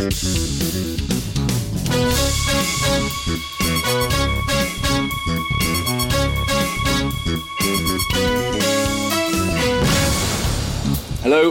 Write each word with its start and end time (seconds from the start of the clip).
Hello, 0.00 0.69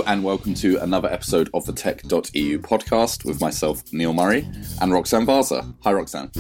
and 0.10 0.24
welcome 0.24 0.56
to 0.56 0.76
another 0.78 1.08
episode 1.08 1.52
of 1.54 1.64
the 1.68 1.72
Tech.eu 1.72 2.58
podcast 2.58 3.26
with 3.26 3.40
myself, 3.40 3.84
Neil 3.94 4.12
Murray, 4.12 4.50
and 4.82 4.92
Roxanne 4.92 5.24
Varza. 5.24 5.72
Hi, 5.82 5.94
Roxanne. 5.94 6.32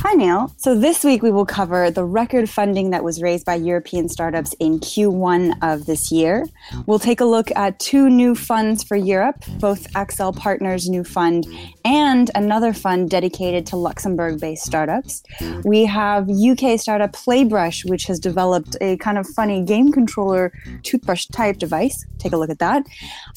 Hi, 0.00 0.12
Neil. 0.12 0.52
So, 0.58 0.78
this 0.78 1.02
week 1.02 1.22
we 1.22 1.30
will 1.30 1.46
cover 1.46 1.90
the 1.90 2.04
record 2.04 2.50
funding 2.50 2.90
that 2.90 3.02
was 3.02 3.22
raised 3.22 3.46
by 3.46 3.54
European 3.54 4.10
startups 4.10 4.54
in 4.60 4.78
Q1 4.78 5.56
of 5.62 5.86
this 5.86 6.12
year. 6.12 6.44
We'll 6.84 6.98
take 6.98 7.22
a 7.22 7.24
look 7.24 7.50
at 7.56 7.78
two 7.78 8.10
new 8.10 8.34
funds 8.34 8.84
for 8.84 8.94
Europe, 8.94 9.42
both 9.58 9.90
Accel 9.94 10.36
Partners' 10.36 10.90
new 10.90 11.02
fund 11.02 11.46
and 11.82 12.30
another 12.34 12.74
fund 12.74 13.08
dedicated 13.08 13.64
to 13.68 13.76
Luxembourg 13.76 14.38
based 14.38 14.64
startups. 14.64 15.22
We 15.64 15.86
have 15.86 16.28
UK 16.28 16.78
startup 16.78 17.12
Playbrush, 17.12 17.88
which 17.88 18.04
has 18.04 18.20
developed 18.20 18.76
a 18.82 18.98
kind 18.98 19.16
of 19.16 19.26
funny 19.28 19.62
game 19.62 19.92
controller 19.92 20.52
toothbrush 20.82 21.24
type 21.28 21.56
device. 21.56 22.04
Take 22.18 22.34
a 22.34 22.36
look 22.36 22.50
at 22.50 22.58
that. 22.58 22.84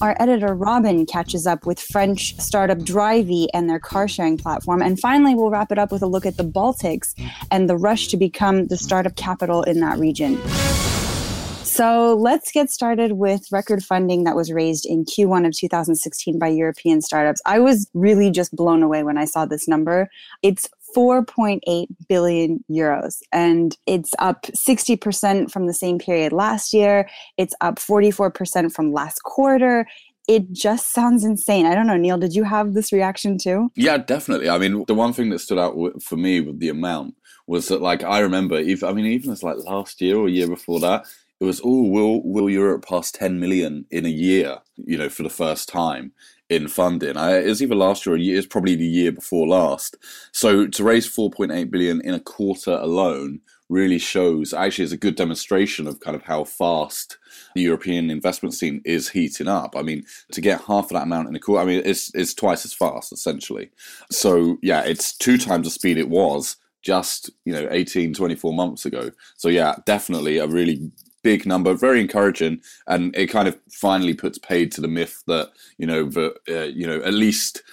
Our 0.01 0.15
editor 0.19 0.53
Robin 0.53 1.05
catches 1.05 1.47
up 1.47 1.65
with 1.65 1.79
French 1.79 2.35
startup 2.39 2.79
Drivy 2.79 3.47
and 3.53 3.69
their 3.69 3.79
car 3.79 4.07
sharing 4.07 4.37
platform. 4.37 4.81
And 4.81 4.99
finally, 4.99 5.35
we'll 5.35 5.49
wrap 5.49 5.71
it 5.71 5.77
up 5.77 5.91
with 5.91 6.01
a 6.01 6.07
look 6.07 6.25
at 6.25 6.37
the 6.37 6.43
Baltics 6.43 7.13
and 7.51 7.69
the 7.69 7.77
rush 7.77 8.07
to 8.07 8.17
become 8.17 8.67
the 8.67 8.77
startup 8.77 9.15
capital 9.15 9.63
in 9.63 9.79
that 9.79 9.97
region. 9.97 10.39
So 11.77 12.15
let's 12.15 12.51
get 12.51 12.71
started 12.71 13.11
with 13.11 13.51
record 13.51 13.83
funding 13.83 14.23
that 14.23 14.35
was 14.35 14.51
raised 14.51 14.83
in 14.83 15.05
Q1 15.05 15.45
of 15.45 15.53
2016 15.55 16.39
by 16.39 16.47
European 16.47 17.01
startups. 17.01 17.39
I 17.45 17.59
was 17.59 17.87
really 17.93 18.31
just 18.31 18.55
blown 18.55 18.81
away 18.81 19.03
when 19.03 19.19
I 19.19 19.25
saw 19.25 19.45
this 19.45 19.67
number. 19.67 20.09
It's 20.41 20.67
4.8 20.97 21.85
billion 22.09 22.63
euros 22.71 23.19
and 23.31 23.77
it's 23.85 24.09
up 24.17 24.41
60% 24.47 25.51
from 25.51 25.67
the 25.67 25.73
same 25.73 25.99
period 25.99 26.33
last 26.33 26.73
year. 26.73 27.07
It's 27.37 27.53
up 27.61 27.75
44% 27.75 28.73
from 28.73 28.91
last 28.91 29.21
quarter 29.21 29.85
it 30.27 30.51
just 30.51 30.91
sounds 30.91 31.23
insane. 31.23 31.65
I 31.65 31.73
don't 31.73 31.87
know, 31.87 31.95
Neil, 31.95 32.17
did 32.17 32.35
you 32.35 32.43
have 32.43 32.73
this 32.73 32.91
reaction 32.91 33.37
too? 33.37 33.71
Yeah, 33.75 33.97
definitely. 33.97 34.49
I 34.49 34.57
mean, 34.57 34.83
the 34.85 34.93
one 34.93 35.13
thing 35.13 35.29
that 35.29 35.39
stood 35.39 35.57
out 35.57 35.73
for 36.03 36.17
me 36.17 36.41
with 36.41 36.59
the 36.59 36.67
amount 36.67 37.15
was 37.47 37.69
that, 37.69 37.81
like, 37.81 38.03
I 38.03 38.19
remember, 38.19 38.57
if 38.57 38.83
I 38.83 38.91
mean, 38.91 39.05
even 39.05 39.31
as 39.31 39.41
like 39.41 39.55
last 39.59 40.01
year 40.01 40.17
or 40.17 40.27
year 40.27 40.49
before 40.49 40.81
that, 40.81 41.05
it 41.39 41.45
was, 41.45 41.61
oh, 41.63 41.83
will 41.83 42.21
will 42.23 42.49
Europe 42.49 42.85
pass 42.85 43.09
10 43.09 43.39
million 43.39 43.85
in 43.89 44.05
a 44.05 44.09
year? 44.09 44.57
You 44.75 44.97
know, 44.97 45.07
for 45.07 45.23
the 45.23 45.29
first 45.29 45.69
time 45.69 46.11
in 46.49 46.67
funding. 46.67 47.17
I, 47.17 47.39
it 47.39 47.47
was 47.47 47.61
either 47.61 47.75
last 47.75 48.05
year 48.05 48.15
or 48.15 48.17
year, 48.17 48.37
it's 48.37 48.47
probably 48.47 48.75
the 48.75 48.85
year 48.85 49.11
before 49.11 49.47
last. 49.47 49.97
So 50.31 50.67
to 50.67 50.83
raise 50.83 51.07
4.8 51.07 51.69
billion 51.69 52.01
in 52.01 52.13
a 52.13 52.19
quarter 52.19 52.71
alone 52.71 53.41
really 53.69 53.99
shows 53.99 54.53
actually 54.53 54.85
is 54.85 54.93
a 54.93 54.97
good 54.97 55.15
demonstration 55.15 55.87
of 55.87 55.99
kind 55.99 56.15
of 56.15 56.23
how 56.23 56.45
fast 56.45 57.17
the 57.53 57.61
European 57.61 58.09
investment 58.09 58.53
scene 58.53 58.81
is 58.85 59.09
heating 59.09 59.47
up. 59.47 59.75
I 59.75 59.81
mean, 59.81 60.05
to 60.31 60.39
get 60.39 60.61
half 60.61 60.85
of 60.85 60.91
that 60.91 61.03
amount 61.03 61.27
in 61.27 61.35
a 61.35 61.39
quarter, 61.39 61.61
I 61.61 61.65
mean, 61.65 61.81
it's 61.85 62.13
it's 62.15 62.33
twice 62.33 62.63
as 62.63 62.73
fast 62.73 63.11
essentially. 63.11 63.69
So 64.09 64.57
yeah, 64.61 64.83
it's 64.83 65.17
two 65.17 65.37
times 65.37 65.67
the 65.67 65.71
speed 65.71 65.97
it 65.97 66.09
was 66.09 66.55
just 66.83 67.29
you 67.43 67.51
know 67.51 67.67
18 67.69 68.13
24 68.13 68.53
months 68.53 68.85
ago 68.85 69.11
so 69.35 69.49
yeah 69.49 69.75
definitely 69.85 70.37
a 70.37 70.47
really 70.47 70.89
big 71.27 71.45
number, 71.45 71.73
very 71.73 71.99
encouraging, 71.99 72.61
and 72.87 73.13
it 73.13 73.27
kind 73.27 73.49
of 73.49 73.59
finally 73.69 74.13
puts 74.13 74.37
paid 74.37 74.71
to 74.71 74.79
the 74.79 74.87
myth 74.87 75.23
that 75.27 75.51
you 75.77 75.85
know 75.85 76.05
that 76.05 76.33
uh, 76.47 76.69
you 76.79 76.87
know 76.87 77.01
at 77.01 77.13
least. 77.13 77.63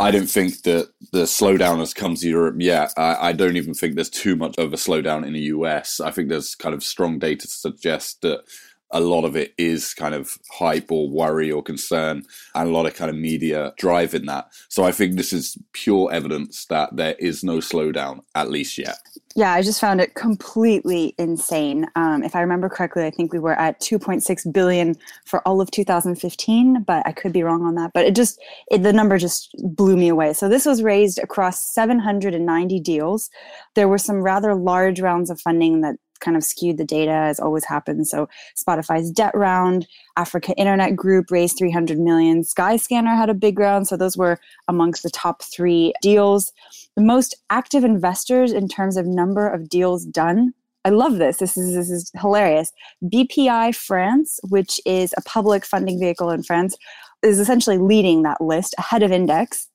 I 0.00 0.12
don't 0.12 0.30
think 0.30 0.62
that 0.62 0.92
the 1.10 1.24
slowdown 1.24 1.80
has 1.80 1.92
come 1.92 2.14
to 2.14 2.28
Europe 2.28 2.54
yet. 2.60 2.92
I, 2.96 3.30
I, 3.30 3.32
don't 3.32 3.56
even 3.56 3.74
think 3.74 3.96
there's 3.96 4.08
too 4.08 4.36
much 4.36 4.56
of 4.56 4.72
a 4.72 4.76
slowdown 4.76 5.26
in 5.26 5.32
the 5.32 5.50
US. 5.56 5.98
I 5.98 6.12
think 6.12 6.28
there's 6.28 6.54
kind 6.54 6.72
of 6.72 6.84
strong 6.84 7.18
data 7.18 7.48
to 7.48 7.52
suggest 7.52 8.22
that 8.22 8.44
a 8.90 9.00
lot 9.00 9.24
of 9.24 9.36
it 9.36 9.54
is 9.58 9.94
kind 9.94 10.14
of 10.14 10.38
hype 10.50 10.90
or 10.90 11.08
worry 11.08 11.50
or 11.50 11.62
concern 11.62 12.24
and 12.54 12.68
a 12.68 12.72
lot 12.72 12.86
of 12.86 12.94
kind 12.94 13.10
of 13.10 13.16
media 13.16 13.72
driving 13.76 14.26
that. 14.26 14.48
So 14.68 14.84
I 14.84 14.92
think 14.92 15.16
this 15.16 15.32
is 15.32 15.58
pure 15.72 16.10
evidence 16.12 16.64
that 16.66 16.96
there 16.96 17.14
is 17.18 17.44
no 17.44 17.58
slowdown, 17.58 18.20
at 18.34 18.50
least 18.50 18.78
yet. 18.78 18.98
Yeah, 19.36 19.52
I 19.52 19.62
just 19.62 19.80
found 19.80 20.00
it 20.00 20.14
completely 20.14 21.14
insane. 21.16 21.86
Um, 21.94 22.24
if 22.24 22.34
I 22.34 22.40
remember 22.40 22.68
correctly, 22.68 23.04
I 23.04 23.10
think 23.10 23.32
we 23.32 23.38
were 23.38 23.52
at 23.52 23.80
2.6 23.80 24.52
billion 24.52 24.96
for 25.26 25.46
all 25.46 25.60
of 25.60 25.70
2015, 25.70 26.82
but 26.82 27.06
I 27.06 27.12
could 27.12 27.32
be 27.32 27.44
wrong 27.44 27.62
on 27.62 27.76
that. 27.76 27.92
But 27.94 28.06
it 28.06 28.16
just, 28.16 28.40
it, 28.70 28.82
the 28.82 28.92
number 28.92 29.16
just 29.16 29.54
blew 29.62 29.96
me 29.96 30.08
away. 30.08 30.32
So 30.32 30.48
this 30.48 30.66
was 30.66 30.82
raised 30.82 31.20
across 31.20 31.62
790 31.72 32.80
deals. 32.80 33.30
There 33.74 33.86
were 33.86 33.98
some 33.98 34.22
rather 34.22 34.54
large 34.54 35.00
rounds 35.00 35.30
of 35.30 35.40
funding 35.40 35.82
that 35.82 35.96
kind 36.20 36.36
of 36.36 36.44
skewed 36.44 36.78
the 36.78 36.84
data 36.84 37.12
as 37.12 37.40
always 37.40 37.64
happens. 37.64 38.10
So 38.10 38.28
Spotify's 38.56 39.10
debt 39.10 39.34
round, 39.34 39.86
Africa 40.16 40.52
Internet 40.56 40.96
Group 40.96 41.30
raised 41.30 41.58
300 41.58 41.98
million. 41.98 42.42
Skyscanner 42.42 43.16
had 43.16 43.30
a 43.30 43.34
big 43.34 43.58
round. 43.58 43.88
So 43.88 43.96
those 43.96 44.16
were 44.16 44.38
amongst 44.68 45.02
the 45.02 45.10
top 45.10 45.42
three 45.42 45.92
deals. 46.02 46.52
The 46.96 47.02
most 47.02 47.34
active 47.50 47.84
investors 47.84 48.52
in 48.52 48.68
terms 48.68 48.96
of 48.96 49.06
number 49.06 49.48
of 49.48 49.68
deals 49.68 50.04
done. 50.04 50.52
I 50.84 50.90
love 50.90 51.18
this. 51.18 51.38
This 51.38 51.56
is 51.56 51.74
this 51.74 51.90
is 51.90 52.10
hilarious. 52.20 52.72
BPI 53.04 53.74
France, 53.74 54.40
which 54.48 54.80
is 54.86 55.12
a 55.16 55.22
public 55.22 55.64
funding 55.64 55.98
vehicle 56.00 56.30
in 56.30 56.42
France, 56.42 56.76
is 57.22 57.38
essentially 57.38 57.78
leading 57.78 58.22
that 58.22 58.40
list 58.40 58.74
ahead 58.78 59.02
of 59.02 59.12
Index 59.12 59.68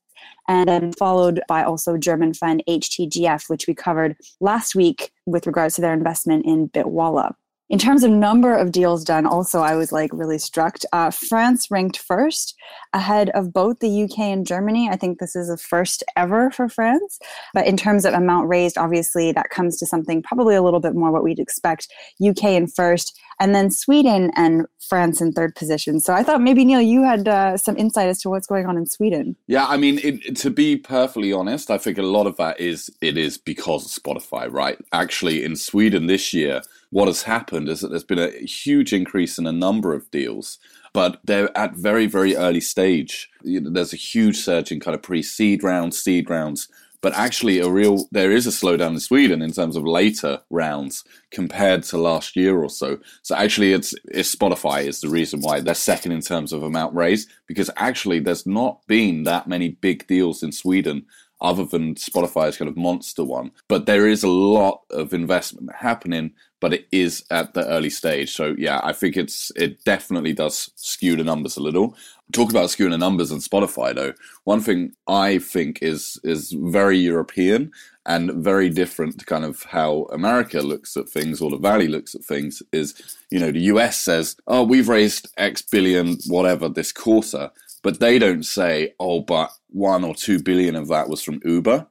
and 0.48 0.68
then 0.68 0.92
followed 0.94 1.42
by 1.48 1.64
also 1.64 1.98
German 1.98 2.34
fund 2.34 2.64
HTGF, 2.68 3.50
which 3.50 3.68
we 3.68 3.74
covered 3.74 4.18
last 4.40 4.76
week 4.76 5.12
with 5.26 5.48
regards 5.48 5.76
to 5.76 5.82
their 5.82 5.94
investment 5.94 6.46
in 6.46 6.70
Bitwala. 6.70 7.34
In 7.74 7.80
terms 7.80 8.04
of 8.04 8.12
number 8.12 8.56
of 8.56 8.72
deals 8.72 9.04
done, 9.04 9.26
also 9.26 9.62
I 9.62 9.74
was 9.74 9.92
like 9.92 10.12
really 10.14 10.38
struck. 10.38 10.78
Uh, 10.92 11.10
France 11.10 11.72
ranked 11.72 11.98
first, 11.98 12.56
ahead 12.94 13.32
of 13.32 13.52
both 13.52 13.80
the 13.80 14.04
UK 14.04 14.20
and 14.20 14.46
Germany. 14.46 14.90
I 14.90 14.96
think 14.96 15.18
this 15.18 15.36
is 15.36 15.50
a 15.50 15.58
first 15.58 16.04
ever 16.16 16.52
for 16.52 16.70
France. 16.70 17.18
But 17.52 17.66
in 17.66 17.76
terms 17.76 18.06
of 18.06 18.14
amount 18.14 18.48
raised, 18.48 18.78
obviously 18.78 19.32
that 19.32 19.50
comes 19.50 19.80
to 19.80 19.88
something 19.88 20.22
probably 20.22 20.54
a 20.54 20.62
little 20.62 20.82
bit 20.82 20.94
more 20.94 21.12
what 21.12 21.24
we'd 21.24 21.40
expect. 21.40 21.92
UK 22.24 22.44
in 22.44 22.68
first, 22.68 23.20
and 23.40 23.56
then 23.56 23.72
Sweden 23.72 24.30
and 24.36 24.68
France 24.88 25.20
in 25.20 25.32
third 25.32 25.56
position. 25.56 26.00
So 26.00 26.14
I 26.14 26.22
thought 26.22 26.42
maybe 26.42 26.64
Neil, 26.66 26.80
you 26.80 27.02
had 27.02 27.28
uh, 27.28 27.58
some 27.58 27.76
insight 27.76 28.08
as 28.08 28.22
to 28.22 28.30
what's 28.30 28.46
going 28.46 28.68
on 28.68 28.78
in 28.78 28.86
Sweden. 28.86 29.36
Yeah, 29.48 29.66
I 29.66 29.78
mean, 29.78 30.00
it, 30.04 30.36
to 30.36 30.52
be 30.52 30.78
perfectly 30.78 31.34
honest, 31.34 31.72
I 31.72 31.80
think 31.80 31.98
a 31.98 32.04
lot 32.04 32.28
of 32.28 32.38
that 32.38 32.60
is 32.60 32.92
it 33.02 33.18
is 33.18 33.40
because 33.40 33.84
of 33.98 34.04
Spotify, 34.04 34.48
right? 34.52 34.78
Actually, 34.92 35.44
in 35.44 35.56
Sweden 35.56 36.06
this 36.06 36.36
year 36.36 36.62
what 36.94 37.08
has 37.08 37.24
happened 37.24 37.68
is 37.68 37.82
that 37.82 37.88
there's 37.88 38.04
been 38.04 38.20
a 38.20 38.30
huge 38.46 38.94
increase 38.94 39.40
in 39.40 39.48
a 39.48 39.52
number 39.52 39.96
of 39.96 40.10
deals, 40.12 40.60
but 40.94 41.20
they're 41.24 41.56
at 41.58 41.74
very, 41.74 42.06
very 42.06 42.36
early 42.36 42.62
stage. 42.62 43.32
There's 43.44 43.94
a 43.94 43.98
huge 43.98 44.38
surge 44.38 44.72
in 44.72 44.80
kind 44.80 44.94
of 44.94 45.02
pre-seed 45.02 45.64
rounds, 45.64 46.00
seed 46.00 46.30
rounds, 46.30 46.68
but 47.02 47.16
actually 47.16 47.60
a 47.60 47.68
real 47.68 48.06
there 48.12 48.32
is 48.32 48.46
a 48.46 48.52
slowdown 48.52 48.92
in 48.92 49.00
Sweden 49.00 49.42
in 49.42 49.52
terms 49.52 49.76
of 49.76 49.84
later 49.84 50.42
rounds 50.52 51.04
compared 51.32 51.82
to 51.86 51.98
last 51.98 52.36
year 52.36 52.60
or 52.60 52.70
so. 52.70 53.00
So 53.24 53.36
actually, 53.36 53.74
it's, 53.74 53.96
it's 54.06 54.34
Spotify 54.34 54.86
is 54.86 55.02
the 55.02 55.10
reason 55.10 55.42
why 55.42 55.62
they're 55.62 55.74
second 55.74 56.12
in 56.12 56.22
terms 56.22 56.54
of 56.54 56.62
amount 56.62 56.94
raised 56.94 57.28
because 57.48 57.72
actually 57.76 58.20
there's 58.20 58.46
not 58.46 58.86
been 58.86 59.24
that 59.24 59.48
many 59.48 59.70
big 59.70 60.06
deals 60.06 60.44
in 60.44 60.52
Sweden 60.52 61.08
other 61.42 61.66
than 61.66 61.96
Spotify's 61.96 62.58
kind 62.58 62.70
of 62.70 62.78
monster 62.78 63.24
one. 63.24 63.52
But 63.68 63.86
there 63.86 64.08
is 64.08 64.24
a 64.24 64.30
lot 64.30 64.82
of 64.90 65.14
investment 65.14 65.70
happening, 65.76 66.32
but 66.62 66.74
it 66.74 66.88
is 66.92 67.24
at 67.30 67.54
the 67.54 67.68
early 67.68 67.90
stage. 67.90 68.34
So 68.34 68.56
yeah, 68.58 68.80
I 68.84 68.94
think 68.94 69.18
it's 69.18 69.52
it 69.56 69.84
definitely 69.84 70.34
does 70.34 70.72
skew 70.76 71.16
the 71.16 71.24
numbers 71.24 71.58
a 71.58 71.62
little. 71.62 71.96
Talk 72.32 72.50
about 72.50 72.70
skewing 72.70 72.92
the 72.92 72.98
numbers 72.98 73.32
on 73.32 73.40
Spotify 73.40 73.94
though. 73.94 74.14
One 74.46 74.62
thing 74.62 74.94
I 75.08 75.40
think 75.40 75.80
is 75.82 76.20
is 76.24 76.52
very 76.52 76.98
European 76.98 77.72
and 78.06 78.32
very 78.44 78.70
different 78.70 79.20
to 79.20 79.26
kind 79.26 79.46
of 79.46 79.64
how 79.64 80.04
America 80.12 80.62
looks 80.62 80.98
at 80.98 81.08
things 81.08 81.42
or 81.42 81.50
the 81.50 81.58
Valley 81.58 81.88
looks 81.88 82.16
at 82.16 82.24
things 82.24 82.62
is, 82.72 83.18
you 83.30 83.40
know, 83.40 83.52
the 83.52 83.62
US 83.62 84.02
says, 84.02 84.36
oh, 84.48 84.64
we've 84.64 84.90
raised 84.90 85.30
X 85.38 85.62
billion, 85.62 86.18
whatever, 86.28 86.68
this 86.68 86.92
quarter 86.92 87.50
but 87.84 88.00
they 88.00 88.18
don't 88.18 88.44
say, 88.44 88.94
oh, 89.00 89.22
but 89.22 89.52
one 89.70 90.04
or 90.04 90.16
two 90.16 90.42
billion 90.42 90.76
of 90.76 90.88
that 90.88 91.10
was 91.10 91.22
from 91.22 91.42
Uber. 91.46 91.86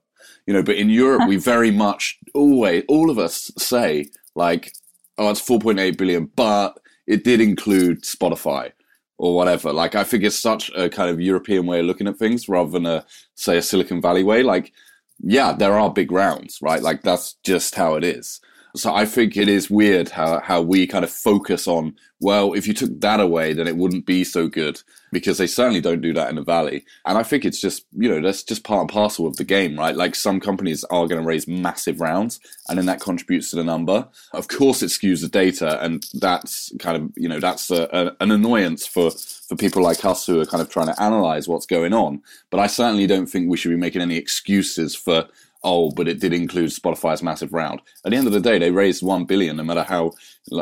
You 0.46 0.54
know, 0.54 0.62
but 0.62 0.76
in 0.76 0.90
Europe, 0.90 1.28
we 1.28 1.36
very 1.36 1.70
much 1.70 2.18
always, 2.34 2.82
all 2.88 3.10
of 3.10 3.18
us 3.18 3.52
say, 3.58 4.06
like, 4.34 4.72
oh, 5.18 5.30
it's 5.30 5.46
4.8 5.46 5.96
billion, 5.96 6.26
but 6.34 6.78
it 7.06 7.22
did 7.22 7.40
include 7.40 8.02
Spotify 8.02 8.72
or 9.18 9.36
whatever. 9.36 9.72
Like, 9.72 9.94
I 9.94 10.02
think 10.02 10.24
it's 10.24 10.38
such 10.38 10.70
a 10.74 10.88
kind 10.88 11.10
of 11.10 11.20
European 11.20 11.66
way 11.66 11.80
of 11.80 11.86
looking 11.86 12.08
at 12.08 12.16
things 12.16 12.48
rather 12.48 12.70
than 12.70 12.86
a, 12.86 13.04
say, 13.36 13.58
a 13.58 13.62
Silicon 13.62 14.00
Valley 14.00 14.24
way. 14.24 14.42
Like, 14.42 14.72
yeah, 15.20 15.52
there 15.52 15.78
are 15.78 15.92
big 15.92 16.10
rounds, 16.10 16.58
right? 16.60 16.82
Like, 16.82 17.02
that's 17.02 17.34
just 17.44 17.76
how 17.76 17.94
it 17.94 18.02
is. 18.02 18.40
So 18.74 18.94
I 18.94 19.04
think 19.04 19.36
it 19.36 19.48
is 19.48 19.70
weird 19.70 20.08
how, 20.08 20.40
how 20.40 20.62
we 20.62 20.86
kind 20.86 21.04
of 21.04 21.10
focus 21.10 21.68
on, 21.68 21.94
well, 22.20 22.54
if 22.54 22.66
you 22.66 22.72
took 22.72 23.00
that 23.00 23.20
away, 23.20 23.52
then 23.52 23.68
it 23.68 23.76
wouldn't 23.76 24.06
be 24.06 24.24
so 24.24 24.48
good 24.48 24.80
because 25.12 25.36
they 25.36 25.46
certainly 25.46 25.80
don't 25.80 26.00
do 26.00 26.14
that 26.14 26.30
in 26.30 26.36
the 26.36 26.42
Valley. 26.42 26.84
And 27.04 27.18
I 27.18 27.22
think 27.22 27.44
it's 27.44 27.60
just, 27.60 27.84
you 27.92 28.08
know, 28.08 28.22
that's 28.22 28.42
just 28.42 28.64
part 28.64 28.80
and 28.80 28.88
parcel 28.88 29.26
of 29.26 29.36
the 29.36 29.44
game, 29.44 29.78
right? 29.78 29.94
Like 29.94 30.14
some 30.14 30.40
companies 30.40 30.84
are 30.84 31.06
going 31.06 31.20
to 31.20 31.26
raise 31.26 31.46
massive 31.46 32.00
rounds 32.00 32.40
and 32.68 32.78
then 32.78 32.86
that 32.86 33.00
contributes 33.00 33.50
to 33.50 33.56
the 33.56 33.64
number. 33.64 34.08
Of 34.32 34.48
course, 34.48 34.82
it 34.82 34.86
skews 34.86 35.20
the 35.20 35.28
data 35.28 35.82
and 35.84 36.06
that's 36.14 36.72
kind 36.78 36.96
of, 36.96 37.12
you 37.16 37.28
know, 37.28 37.40
that's 37.40 37.70
a, 37.70 37.88
a, 37.92 38.22
an 38.22 38.30
annoyance 38.30 38.86
for, 38.86 39.10
for 39.10 39.56
people 39.56 39.82
like 39.82 40.04
us 40.04 40.26
who 40.26 40.40
are 40.40 40.46
kind 40.46 40.62
of 40.62 40.70
trying 40.70 40.86
to 40.86 41.02
analyze 41.02 41.46
what's 41.46 41.66
going 41.66 41.92
on. 41.92 42.22
But 42.48 42.60
I 42.60 42.68
certainly 42.68 43.06
don't 43.06 43.26
think 43.26 43.50
we 43.50 43.58
should 43.58 43.70
be 43.70 43.76
making 43.76 44.00
any 44.00 44.16
excuses 44.16 44.94
for 44.94 45.28
oh, 45.64 45.90
but 45.90 46.08
it 46.08 46.20
did 46.20 46.32
include 46.32 46.70
Spotify's 46.70 47.22
massive 47.22 47.52
round. 47.52 47.80
At 48.04 48.10
the 48.10 48.16
end 48.16 48.26
of 48.26 48.32
the 48.32 48.40
day, 48.40 48.58
they 48.58 48.70
raised 48.70 49.02
one 49.02 49.24
billion, 49.24 49.56
no 49.56 49.64
matter 49.64 49.82
how, 49.82 50.12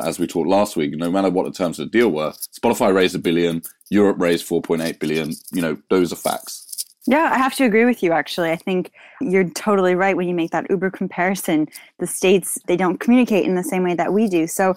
as 0.02 0.18
we 0.18 0.26
talked 0.26 0.48
last 0.48 0.76
week, 0.76 0.96
no 0.96 1.10
matter 1.10 1.30
what 1.30 1.46
the 1.46 1.52
terms 1.52 1.78
of 1.78 1.90
the 1.90 1.98
deal 1.98 2.10
were. 2.10 2.32
Spotify 2.58 2.94
raised 2.94 3.14
a 3.14 3.18
billion, 3.18 3.62
Europe 3.88 4.20
raised 4.20 4.46
4.8 4.46 4.98
billion. 4.98 5.32
You 5.52 5.62
know, 5.62 5.78
those 5.88 6.12
are 6.12 6.16
facts. 6.16 6.66
Yeah, 7.06 7.30
I 7.32 7.38
have 7.38 7.54
to 7.56 7.64
agree 7.64 7.86
with 7.86 8.02
you, 8.02 8.12
actually. 8.12 8.50
I 8.50 8.56
think 8.56 8.92
you're 9.22 9.48
totally 9.50 9.94
right 9.94 10.16
when 10.16 10.28
you 10.28 10.34
make 10.34 10.50
that 10.50 10.68
Uber 10.68 10.90
comparison. 10.90 11.66
The 11.98 12.06
states, 12.06 12.58
they 12.66 12.76
don't 12.76 13.00
communicate 13.00 13.46
in 13.46 13.54
the 13.54 13.64
same 13.64 13.82
way 13.82 13.94
that 13.94 14.12
we 14.12 14.28
do. 14.28 14.46
So, 14.46 14.74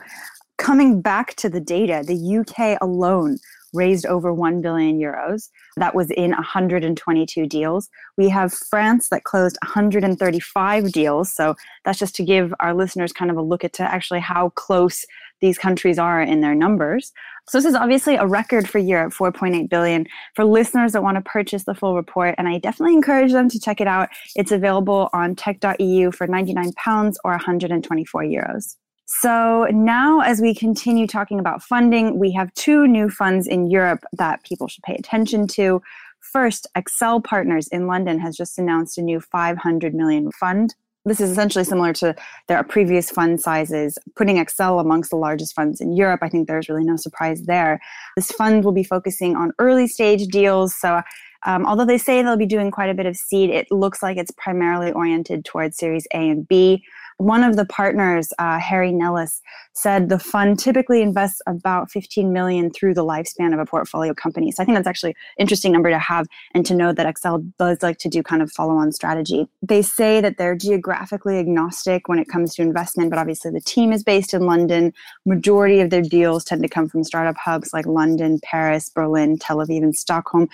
coming 0.58 1.02
back 1.02 1.36
to 1.36 1.50
the 1.50 1.60
data, 1.60 2.04
the 2.06 2.38
UK 2.38 2.78
alone 2.82 3.40
raised 3.74 4.06
over 4.06 4.34
1 4.34 4.62
billion 4.62 5.00
euros. 5.00 5.50
That 5.78 5.96
was 5.96 6.10
in 6.12 6.32
122 6.32 7.48
deals. 7.48 7.90
We 8.18 8.30
have 8.30 8.54
France 8.54 9.10
that 9.10 9.24
closed 9.24 9.58
135 9.64 10.92
deals. 10.92 11.34
So 11.34 11.56
that's 11.84 12.00
just 12.00 12.16
to 12.16 12.24
give 12.24 12.54
our 12.60 12.74
listeners 12.74 13.12
kind 13.12 13.32
of 13.32 13.38
a 13.38 13.42
look 13.42 13.64
at 13.64 13.74
to 13.74 13.84
actually 13.84 14.20
how 14.20 14.50
close 14.50 15.06
these 15.42 15.58
countries 15.58 16.00
are 16.00 16.22
in 16.22 16.40
their 16.40 16.56
numbers. 16.56 17.12
So 17.50 17.58
this 17.58 17.66
is 17.66 17.76
obviously 17.76 18.16
a 18.16 18.26
record 18.26 18.70
for 18.70 18.80
Europe, 18.80 19.14
4.8 19.14 19.70
billion. 19.70 20.08
For 20.36 20.46
listeners 20.46 20.94
that 20.94 21.04
want 21.04 21.16
to 21.16 21.22
purchase 21.22 21.66
the 21.66 21.76
full 21.76 21.96
report, 21.96 22.36
and 22.38 22.48
I 22.48 22.60
definitely 22.60 22.96
encourage 22.96 23.34
them 23.34 23.50
to 23.50 23.60
check 23.60 23.82
it 23.82 23.88
out. 23.88 24.08
It's 24.38 24.54
available 24.54 25.10
on 25.12 25.36
tech.eu 25.36 26.12
for 26.12 26.28
99 26.28 26.72
pounds 26.74 27.20
or 27.26 27.32
124 27.32 28.24
euros. 28.24 28.78
So 29.22 29.68
now, 29.72 30.22
as 30.22 30.42
we 30.42 30.56
continue 30.56 31.06
talking 31.08 31.40
about 31.40 31.62
funding, 31.62 32.18
we 32.18 32.32
have 32.32 32.54
two 32.56 32.88
new 32.88 33.10
funds 33.10 33.48
in 33.48 33.70
Europe 33.70 34.04
that 34.14 34.44
people 34.44 34.68
should 34.68 34.84
pay 34.84 34.96
attention 34.96 35.48
to. 35.50 35.82
First, 36.20 36.68
Accel 36.76 37.24
Partners 37.24 37.68
in 37.68 37.86
London 37.86 38.20
has 38.20 38.36
just 38.36 38.58
announced 38.58 38.98
a 38.98 39.02
new 39.02 39.20
500 39.20 39.94
million 39.94 40.32
fund. 40.32 40.74
This 41.06 41.22
is 41.22 41.30
essentially 41.30 41.64
similar 41.64 41.94
to 41.94 42.16
their 42.48 42.64
previous 42.64 43.12
fund 43.12 43.40
sizes, 43.40 43.98
putting 44.16 44.38
Accel 44.38 44.82
amongst 44.82 45.12
the 45.12 45.18
largest 45.18 45.54
funds 45.54 45.80
in 45.80 45.96
Europe. 45.96 46.22
I 46.24 46.30
think 46.30 46.48
there's 46.48 46.68
really 46.68 46.86
no 46.86 46.96
surprise 46.96 47.44
there. 47.44 47.80
This 48.16 48.32
fund 48.32 48.66
will 48.66 48.72
be 48.72 48.84
focusing 48.84 49.36
on 49.36 49.52
early 49.60 49.88
stage 49.88 50.28
deals. 50.28 50.76
So, 50.76 51.02
um, 51.46 51.66
although 51.66 51.86
they 51.86 51.98
say 51.98 52.22
they'll 52.22 52.38
be 52.38 52.46
doing 52.46 52.72
quite 52.72 52.90
a 52.90 52.94
bit 52.94 53.06
of 53.06 53.16
seed, 53.16 53.50
it 53.50 53.68
looks 53.70 54.02
like 54.02 54.18
it's 54.18 54.32
primarily 54.32 54.92
oriented 54.92 55.46
towards 55.46 55.78
Series 55.78 56.08
A 56.14 56.30
and 56.30 56.48
B. 56.48 56.84
One 57.18 57.44
of 57.44 57.56
the 57.56 57.66
partners, 57.66 58.34
uh, 58.40 58.60
Harry 58.60 58.92
Nelis, 58.92 59.42
said 59.74 60.10
the 60.10 60.20
fund 60.20 60.60
typically 60.60 61.02
invests 61.02 61.42
about 61.48 61.92
15 61.92 62.32
million 62.32 62.72
through 62.72 62.94
the 62.94 63.04
lifespan 63.04 63.54
of 63.54 63.60
a 63.60 63.66
portfolio 63.66 64.14
company. 64.14 64.52
So 64.52 64.62
I 64.62 64.66
think 64.66 64.78
that's 64.78 64.88
actually 64.88 65.12
an 65.12 65.16
interesting 65.40 65.72
number 65.72 65.90
to 65.90 66.00
have 66.00 66.28
and 66.54 66.66
to 66.66 66.76
know 66.76 66.94
that 66.94 67.06
Accel 67.06 67.52
does 67.58 67.82
like 67.82 67.98
to 68.00 68.10
do 68.10 68.22
kind 68.24 68.42
of 68.42 68.52
follow-on 68.52 68.92
strategy. 68.92 69.48
They 69.62 69.82
say 69.82 70.22
that 70.22 70.38
they're 70.38 70.56
geographically 70.56 71.40
agnostic 71.40 72.08
when 72.08 72.20
it 72.20 72.28
comes 72.28 72.56
to 72.56 72.62
investment, 72.62 73.10
but 73.10 73.20
obviously 73.20 73.52
the 73.52 73.62
team 73.62 73.92
is 73.92 74.04
based 74.04 74.34
in 74.34 74.46
London. 74.46 74.94
Majority 75.26 75.80
of 75.80 75.90
their 75.90 76.02
deals 76.02 76.44
tend 76.44 76.62
to 76.64 76.70
come 76.70 76.88
from 76.88 77.04
startup 77.04 77.38
hubs 77.38 77.74
like 77.74 77.86
London, 77.86 78.40
Paris, 78.44 78.90
Berlin, 78.90 79.38
Tel 79.38 79.58
Aviv, 79.58 79.84
and 79.84 79.96
Stockholm. 79.96 80.50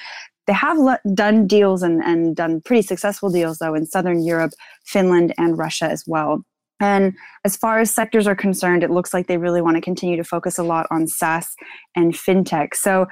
They 0.49 0.53
have 0.53 0.79
le- 0.79 0.99
done 1.13 1.45
deals 1.45 1.83
and, 1.83 2.01
and 2.01 2.35
done 2.35 2.61
pretty 2.61 2.81
successful 2.81 3.29
deals, 3.29 3.59
though, 3.59 3.75
in 3.75 3.85
Southern 3.85 4.23
Europe, 4.23 4.51
Finland, 4.83 5.31
and 5.37 5.55
Russia 5.59 5.85
as 5.85 6.05
well. 6.07 6.43
And 6.79 7.13
as 7.45 7.55
far 7.55 7.79
as 7.79 7.93
sectors 7.93 8.25
are 8.25 8.35
concerned, 8.35 8.83
it 8.83 8.89
looks 8.89 9.13
like 9.13 9.27
they 9.27 9.37
really 9.37 9.61
want 9.61 9.77
to 9.77 9.81
continue 9.81 10.17
to 10.17 10.23
focus 10.23 10.57
a 10.57 10.63
lot 10.63 10.87
on 10.89 11.05
SaaS 11.05 11.55
and 11.95 12.15
fintech. 12.15 12.73
So 12.73 13.05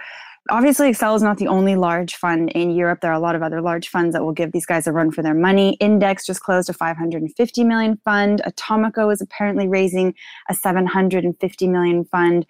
obviously 0.49 0.91
Accel 0.91 1.15
is 1.15 1.21
not 1.21 1.37
the 1.37 1.47
only 1.47 1.75
large 1.75 2.15
fund 2.15 2.51
in 2.51 2.71
europe. 2.71 3.01
There 3.01 3.11
are 3.11 3.15
a 3.15 3.19
lot 3.19 3.35
of 3.35 3.43
other 3.43 3.61
large 3.61 3.89
funds 3.89 4.13
that 4.13 4.23
will 4.23 4.33
give 4.33 4.51
these 4.51 4.65
guys 4.65 4.87
a 4.87 4.91
run 4.91 5.11
for 5.11 5.21
their 5.21 5.33
money. 5.33 5.73
Index 5.79 6.25
just 6.25 6.41
closed 6.41 6.69
a 6.69 6.73
550 6.73 7.63
million 7.63 7.97
fund. 8.03 8.41
Atomico 8.45 9.11
is 9.11 9.21
apparently 9.21 9.67
raising 9.67 10.13
a 10.49 10.53
750 10.53 11.67
million 11.67 12.05
fund. 12.05 12.45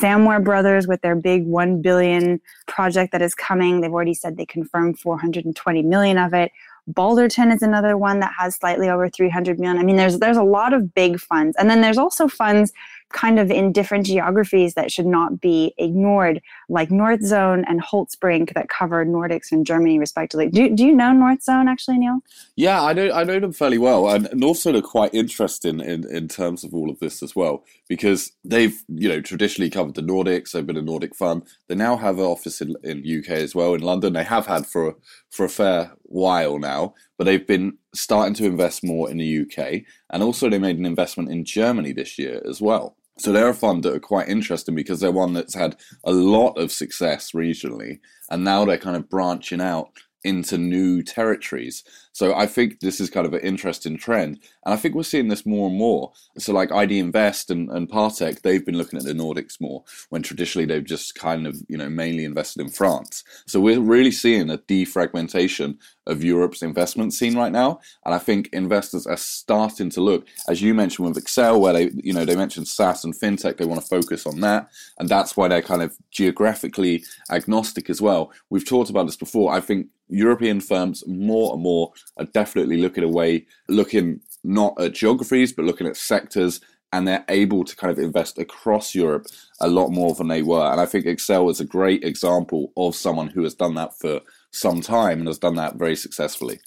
Samwer 0.00 0.42
brothers 0.42 0.86
with 0.86 1.00
their 1.02 1.16
big 1.16 1.46
1 1.46 1.82
billion 1.82 2.40
project 2.66 3.12
that 3.12 3.22
is 3.22 3.34
coming 3.34 3.80
they've 3.80 3.92
already 3.92 4.14
said 4.14 4.36
they 4.36 4.46
confirmed 4.46 4.98
420 4.98 5.82
million 5.82 6.18
of 6.18 6.34
it. 6.34 6.52
Balderton 6.88 7.54
is 7.54 7.62
another 7.62 7.96
one 7.96 8.20
that 8.20 8.32
has 8.38 8.56
slightly 8.56 8.88
over 8.88 9.08
300 9.08 9.58
million. 9.58 9.78
I 9.78 9.84
mean, 9.84 9.96
there's 9.96 10.18
there's 10.18 10.36
a 10.36 10.42
lot 10.42 10.72
of 10.72 10.94
big 10.94 11.20
funds, 11.20 11.56
and 11.58 11.70
then 11.70 11.80
there's 11.80 11.98
also 11.98 12.26
funds 12.26 12.72
kind 13.12 13.38
of 13.38 13.50
in 13.50 13.72
different 13.72 14.06
geographies 14.06 14.74
that 14.74 14.90
should 14.90 15.06
not 15.06 15.40
be 15.40 15.74
ignored, 15.78 16.40
like 16.68 16.90
Northzone 16.90 17.64
and 17.68 17.82
Holtzbrinck 17.82 18.54
that 18.54 18.68
cover 18.68 19.04
Nordics 19.04 19.52
and 19.52 19.66
Germany 19.66 19.98
respectively. 19.98 20.48
Do, 20.48 20.74
do 20.74 20.84
you 20.84 20.94
know 20.94 21.10
Northzone 21.10 21.68
actually, 21.68 21.98
Neil? 21.98 22.20
Yeah, 22.56 22.82
I 22.82 22.92
know 22.92 23.10
I 23.12 23.24
know 23.24 23.40
them 23.40 23.52
fairly 23.52 23.78
well, 23.78 24.08
and, 24.08 24.26
and 24.26 24.44
also 24.44 24.72
they're 24.72 24.82
quite 24.82 25.12
interesting 25.14 25.80
in, 25.80 26.08
in 26.08 26.28
terms 26.28 26.64
of 26.64 26.74
all 26.74 26.90
of 26.90 26.98
this 27.00 27.22
as 27.22 27.34
well 27.34 27.64
because 27.88 28.32
they've 28.44 28.82
you 28.88 29.08
know 29.08 29.20
traditionally 29.20 29.70
covered 29.70 29.94
the 29.94 30.02
Nordics. 30.02 30.52
They've 30.52 30.66
been 30.66 30.76
a 30.76 30.82
Nordic 30.82 31.14
fund. 31.14 31.42
They 31.66 31.74
now 31.74 31.96
have 31.96 32.18
an 32.18 32.24
office 32.24 32.60
in, 32.60 32.74
in 32.84 32.98
UK 32.98 33.30
as 33.30 33.54
well 33.54 33.74
in 33.74 33.80
London. 33.80 34.12
They 34.12 34.24
have 34.24 34.46
had 34.46 34.66
for 34.66 34.96
for 35.30 35.44
a 35.44 35.48
fair 35.48 35.92
while 36.02 36.58
now, 36.58 36.94
but 37.18 37.24
they've 37.24 37.46
been 37.46 37.78
starting 37.94 38.34
to 38.34 38.46
invest 38.46 38.84
more 38.84 39.10
in 39.10 39.18
the 39.18 39.42
UK, 39.42 39.82
and 40.10 40.22
also 40.22 40.48
they 40.48 40.58
made 40.58 40.78
an 40.78 40.86
investment 40.86 41.30
in 41.30 41.44
Germany 41.44 41.92
this 41.92 42.18
year 42.18 42.40
as 42.48 42.60
well. 42.60 42.96
So 43.20 43.32
they're 43.32 43.50
a 43.50 43.54
fund 43.54 43.82
that 43.82 43.94
are 43.94 44.00
quite 44.00 44.30
interesting 44.30 44.74
because 44.74 45.00
they're 45.00 45.12
one 45.12 45.34
that's 45.34 45.54
had 45.54 45.76
a 46.04 46.12
lot 46.12 46.56
of 46.56 46.72
success 46.72 47.32
regionally, 47.32 48.00
and 48.30 48.44
now 48.44 48.64
they're 48.64 48.78
kind 48.78 48.96
of 48.96 49.10
branching 49.10 49.60
out 49.60 49.90
into 50.24 50.56
new 50.56 51.02
territories. 51.02 51.82
So 52.12 52.34
I 52.34 52.46
think 52.46 52.80
this 52.80 52.98
is 52.98 53.10
kind 53.10 53.26
of 53.26 53.34
an 53.34 53.40
interesting 53.40 53.96
trend. 53.96 54.38
And 54.64 54.74
I 54.74 54.76
think 54.76 54.94
we're 54.94 55.02
seeing 55.02 55.28
this 55.28 55.46
more 55.46 55.68
and 55.68 55.76
more. 55.76 56.12
So 56.38 56.52
like 56.52 56.72
ID 56.72 56.98
Invest 56.98 57.50
and, 57.50 57.70
and 57.70 57.88
Partech, 57.88 58.40
they've 58.40 58.64
been 58.64 58.76
looking 58.76 58.98
at 58.98 59.04
the 59.04 59.12
Nordics 59.12 59.60
more 59.60 59.84
when 60.10 60.22
traditionally 60.22 60.66
they've 60.66 60.84
just 60.84 61.14
kind 61.14 61.46
of, 61.46 61.56
you 61.68 61.76
know, 61.76 61.88
mainly 61.88 62.24
invested 62.24 62.60
in 62.62 62.70
France. 62.70 63.24
So 63.46 63.60
we're 63.60 63.80
really 63.80 64.10
seeing 64.10 64.50
a 64.50 64.58
defragmentation 64.58 65.78
of 66.10 66.22
Europe's 66.24 66.62
investment 66.62 67.14
scene 67.14 67.36
right 67.36 67.52
now. 67.52 67.80
And 68.04 68.14
I 68.14 68.18
think 68.18 68.48
investors 68.52 69.06
are 69.06 69.16
starting 69.16 69.90
to 69.90 70.00
look, 70.00 70.26
as 70.48 70.60
you 70.60 70.74
mentioned 70.74 71.08
with 71.08 71.24
Accel, 71.24 71.60
where 71.60 71.72
they, 71.72 71.90
you 71.94 72.12
know, 72.12 72.24
they 72.24 72.36
mentioned 72.36 72.68
SaaS 72.68 73.04
and 73.04 73.14
FinTech, 73.14 73.56
they 73.56 73.64
want 73.64 73.80
to 73.80 73.86
focus 73.86 74.26
on 74.26 74.40
that. 74.40 74.68
And 74.98 75.08
that's 75.08 75.36
why 75.36 75.48
they're 75.48 75.62
kind 75.62 75.82
of 75.82 75.96
geographically 76.10 77.04
agnostic 77.30 77.88
as 77.88 78.02
well. 78.02 78.32
We've 78.50 78.66
talked 78.66 78.90
about 78.90 79.06
this 79.06 79.16
before. 79.16 79.52
I 79.52 79.60
think 79.60 79.86
European 80.08 80.60
firms 80.60 81.04
more 81.06 81.54
and 81.54 81.62
more 81.62 81.92
are 82.16 82.24
definitely 82.26 82.78
looking 82.78 83.04
away, 83.04 83.46
looking 83.68 84.20
not 84.42 84.80
at 84.80 84.94
geographies, 84.94 85.52
but 85.52 85.64
looking 85.64 85.86
at 85.86 85.96
sectors, 85.96 86.60
and 86.92 87.06
they're 87.06 87.24
able 87.28 87.64
to 87.64 87.76
kind 87.76 87.92
of 87.92 87.98
invest 87.98 88.38
across 88.38 88.94
Europe 88.94 89.26
a 89.60 89.68
lot 89.68 89.90
more 89.90 90.14
than 90.14 90.28
they 90.28 90.42
were. 90.42 90.72
And 90.72 90.80
I 90.80 90.86
think 90.86 91.06
Accel 91.06 91.50
is 91.50 91.60
a 91.60 91.64
great 91.64 92.02
example 92.02 92.72
of 92.76 92.96
someone 92.96 93.28
who 93.28 93.44
has 93.44 93.54
done 93.54 93.74
that 93.74 93.96
for 93.96 94.20
some 94.52 94.80
time 94.80 95.18
and 95.18 95.28
has 95.28 95.38
done 95.38 95.56
that 95.56 95.76
very 95.76 95.96
successfully. 95.96 96.60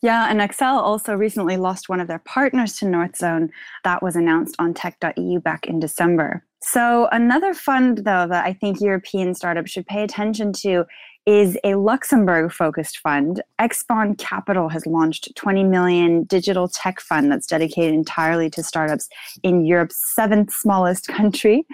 Yeah, 0.00 0.30
and 0.30 0.40
Accel 0.40 0.80
also 0.80 1.14
recently 1.14 1.56
lost 1.56 1.88
one 1.88 2.00
of 2.00 2.06
their 2.06 2.20
partners 2.20 2.76
to 2.76 2.84
Northzone. 2.84 3.50
That 3.82 4.02
was 4.02 4.14
announced 4.14 4.54
on 4.58 4.72
tech.eu 4.72 5.40
back 5.40 5.66
in 5.66 5.80
December. 5.80 6.44
So, 6.60 7.08
another 7.10 7.52
fund, 7.54 7.98
though, 7.98 8.26
that 8.28 8.44
I 8.44 8.52
think 8.52 8.80
European 8.80 9.34
startups 9.34 9.70
should 9.70 9.86
pay 9.86 10.02
attention 10.02 10.52
to 10.54 10.84
is 11.26 11.58
a 11.62 11.74
Luxembourg 11.74 12.50
focused 12.50 12.98
fund. 12.98 13.42
Expon 13.60 14.16
Capital 14.16 14.68
has 14.70 14.86
launched 14.86 15.34
20 15.36 15.62
million 15.64 16.24
digital 16.24 16.68
tech 16.68 17.00
fund 17.00 17.30
that's 17.30 17.46
dedicated 17.46 17.92
entirely 17.92 18.48
to 18.48 18.62
startups 18.62 19.08
in 19.42 19.66
Europe's 19.66 20.14
seventh 20.14 20.52
smallest 20.52 21.06
country. 21.08 21.66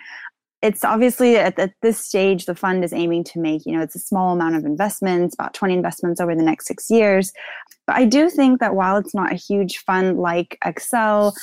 It's 0.64 0.82
obviously 0.82 1.36
at, 1.36 1.58
at, 1.58 1.74
this 1.82 2.00
stage 2.00 2.46
the 2.46 2.54
fund 2.54 2.84
is 2.84 2.92
aiming 2.92 3.24
to 3.24 3.38
make, 3.38 3.66
you 3.66 3.76
know, 3.76 3.82
it's 3.82 3.94
a 3.94 3.98
small 4.00 4.32
amount 4.32 4.56
of 4.56 4.64
investments, 4.64 5.34
about 5.34 5.52
20 5.52 5.74
investments 5.74 6.20
over 6.20 6.34
the 6.34 6.42
next 6.42 6.66
six 6.66 6.90
years. 6.90 7.32
But 7.86 7.96
I 7.96 8.06
do 8.06 8.30
think 8.30 8.60
that 8.60 8.74
while 8.74 8.96
it's 8.96 9.14
not 9.14 9.30
a 9.30 9.36
huge 9.36 9.78
fund 9.84 10.18
like 10.18 10.56
Accel 10.64 11.34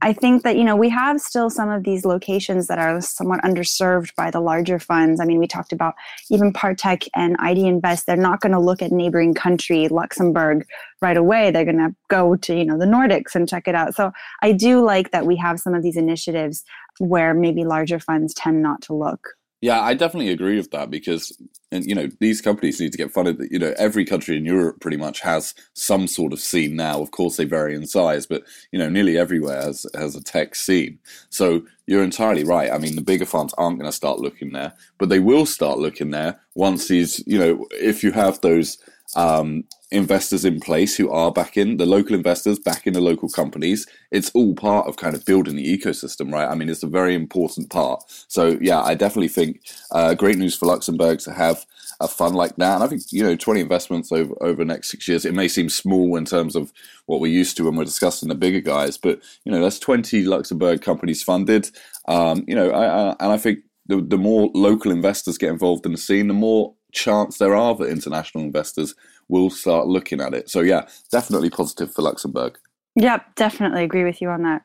I 0.00 0.12
think 0.12 0.42
that, 0.42 0.56
you 0.56 0.64
know, 0.64 0.74
we 0.74 0.88
have 0.88 1.20
still 1.20 1.50
some 1.50 1.68
of 1.68 1.84
these 1.84 2.04
locations 2.04 2.66
that 2.68 2.78
are 2.78 3.00
somewhat 3.00 3.42
underserved 3.42 4.14
by 4.16 4.30
the 4.30 4.40
larger 4.40 4.78
funds. 4.78 5.20
I 5.20 5.24
mean, 5.24 5.38
we 5.38 5.46
talked 5.46 5.72
about 5.72 5.94
even 6.30 6.52
Partech 6.52 7.06
and 7.14 7.36
ID 7.38 7.66
Invest, 7.66 8.06
they're 8.06 8.16
not 8.16 8.40
going 8.40 8.52
to 8.52 8.58
look 8.58 8.80
at 8.80 8.90
neighboring 8.90 9.34
country, 9.34 9.88
Luxembourg, 9.88 10.66
right 11.02 11.16
away. 11.16 11.50
They're 11.50 11.64
going 11.64 11.76
to 11.76 11.94
go 12.08 12.36
to, 12.36 12.54
you 12.54 12.64
know, 12.64 12.78
the 12.78 12.86
Nordics 12.86 13.34
and 13.34 13.48
check 13.48 13.68
it 13.68 13.74
out. 13.74 13.94
So 13.94 14.12
I 14.42 14.52
do 14.52 14.82
like 14.82 15.10
that 15.10 15.26
we 15.26 15.36
have 15.36 15.60
some 15.60 15.74
of 15.74 15.82
these 15.82 15.96
initiatives 15.96 16.64
where 17.02 17.34
maybe 17.34 17.64
larger 17.64 17.98
funds 17.98 18.32
tend 18.32 18.62
not 18.62 18.80
to 18.82 18.94
look. 18.94 19.30
Yeah, 19.60 19.80
I 19.80 19.94
definitely 19.94 20.32
agree 20.32 20.56
with 20.56 20.70
that 20.72 20.90
because, 20.90 21.36
and 21.70 21.84
you 21.84 21.94
know, 21.94 22.08
these 22.18 22.40
companies 22.40 22.80
need 22.80 22.90
to 22.92 22.98
get 22.98 23.12
funded. 23.12 23.40
You 23.50 23.60
know, 23.60 23.74
every 23.76 24.04
country 24.04 24.36
in 24.36 24.44
Europe 24.44 24.80
pretty 24.80 24.96
much 24.96 25.20
has 25.20 25.54
some 25.74 26.08
sort 26.08 26.32
of 26.32 26.40
scene 26.40 26.74
now. 26.74 27.00
Of 27.00 27.12
course, 27.12 27.36
they 27.36 27.44
vary 27.44 27.74
in 27.74 27.86
size, 27.86 28.26
but 28.26 28.42
you 28.72 28.78
know, 28.78 28.88
nearly 28.88 29.18
everywhere 29.18 29.62
has 29.62 29.86
has 29.94 30.16
a 30.16 30.22
tech 30.22 30.56
scene. 30.56 30.98
So 31.30 31.62
you're 31.86 32.02
entirely 32.02 32.42
right. 32.42 32.72
I 32.72 32.78
mean, 32.78 32.96
the 32.96 33.02
bigger 33.02 33.24
funds 33.24 33.54
aren't 33.56 33.78
going 33.78 33.90
to 33.90 33.96
start 33.96 34.18
looking 34.18 34.52
there, 34.52 34.72
but 34.98 35.08
they 35.08 35.20
will 35.20 35.46
start 35.46 35.78
looking 35.78 36.10
there 36.10 36.40
once 36.56 36.88
these. 36.88 37.22
You 37.26 37.38
know, 37.38 37.66
if 37.70 38.02
you 38.02 38.10
have 38.10 38.40
those 38.40 38.78
um, 39.16 39.64
investors 39.90 40.44
in 40.44 40.58
place 40.58 40.96
who 40.96 41.10
are 41.10 41.30
back 41.30 41.56
in 41.56 41.76
the 41.76 41.84
local 41.84 42.14
investors 42.14 42.58
back 42.58 42.86
in 42.86 42.94
the 42.94 43.00
local 43.00 43.28
companies 43.28 43.86
it's 44.10 44.30
all 44.30 44.54
part 44.54 44.86
of 44.86 44.96
kind 44.96 45.14
of 45.14 45.24
building 45.26 45.56
the 45.56 45.78
ecosystem 45.78 46.32
right? 46.32 46.48
I 46.48 46.54
mean 46.54 46.70
it's 46.70 46.82
a 46.82 46.88
very 46.88 47.14
important 47.14 47.70
part. 47.70 48.02
So 48.28 48.58
yeah 48.60 48.80
i 48.80 48.94
definitely 48.94 49.28
think 49.28 49.60
uh, 49.90 50.14
great 50.14 50.38
news 50.38 50.56
for 50.56 50.66
luxembourg 50.66 51.18
to 51.20 51.32
have 51.32 51.64
a 52.00 52.08
fund 52.08 52.34
like 52.34 52.56
that. 52.56 52.74
And 52.76 52.84
i 52.84 52.86
think 52.86 53.02
you 53.10 53.22
know 53.22 53.36
20 53.36 53.60
investments 53.60 54.10
over 54.10 54.34
over 54.40 54.56
the 54.56 54.64
next 54.64 54.90
six 54.90 55.06
years 55.06 55.24
it 55.24 55.34
may 55.34 55.48
seem 55.48 55.68
small 55.68 56.16
in 56.16 56.24
terms 56.24 56.56
of 56.56 56.72
what 57.06 57.20
we're 57.20 57.32
used 57.32 57.56
to 57.58 57.64
when 57.64 57.76
we're 57.76 57.84
discussing 57.84 58.28
the 58.28 58.34
bigger 58.34 58.60
guys 58.60 58.96
but 58.96 59.20
you 59.44 59.52
know 59.52 59.60
that's 59.60 59.78
20 59.78 60.24
luxembourg 60.24 60.80
companies 60.80 61.22
funded. 61.22 61.70
Um, 62.08 62.44
you 62.48 62.54
know 62.54 62.70
I, 62.70 62.84
I, 62.86 63.16
and 63.20 63.32
i 63.32 63.36
think 63.36 63.60
the, 63.86 64.00
the 64.00 64.16
more 64.16 64.50
local 64.54 64.90
investors 64.90 65.38
get 65.38 65.50
involved 65.50 65.84
in 65.86 65.92
the 65.92 65.98
scene 65.98 66.28
the 66.28 66.34
more 66.34 66.74
chance 66.92 67.38
there 67.38 67.54
are 67.54 67.74
that 67.76 67.88
international 67.88 68.44
investors 68.44 68.94
will 69.28 69.50
start 69.50 69.86
looking 69.86 70.20
at 70.20 70.34
it. 70.34 70.50
So 70.50 70.60
yeah, 70.60 70.86
definitely 71.10 71.50
positive 71.50 71.92
for 71.92 72.02
Luxembourg. 72.02 72.58
Yep, 72.96 73.34
definitely 73.36 73.84
agree 73.84 74.04
with 74.04 74.20
you 74.20 74.28
on 74.28 74.42
that. 74.42 74.62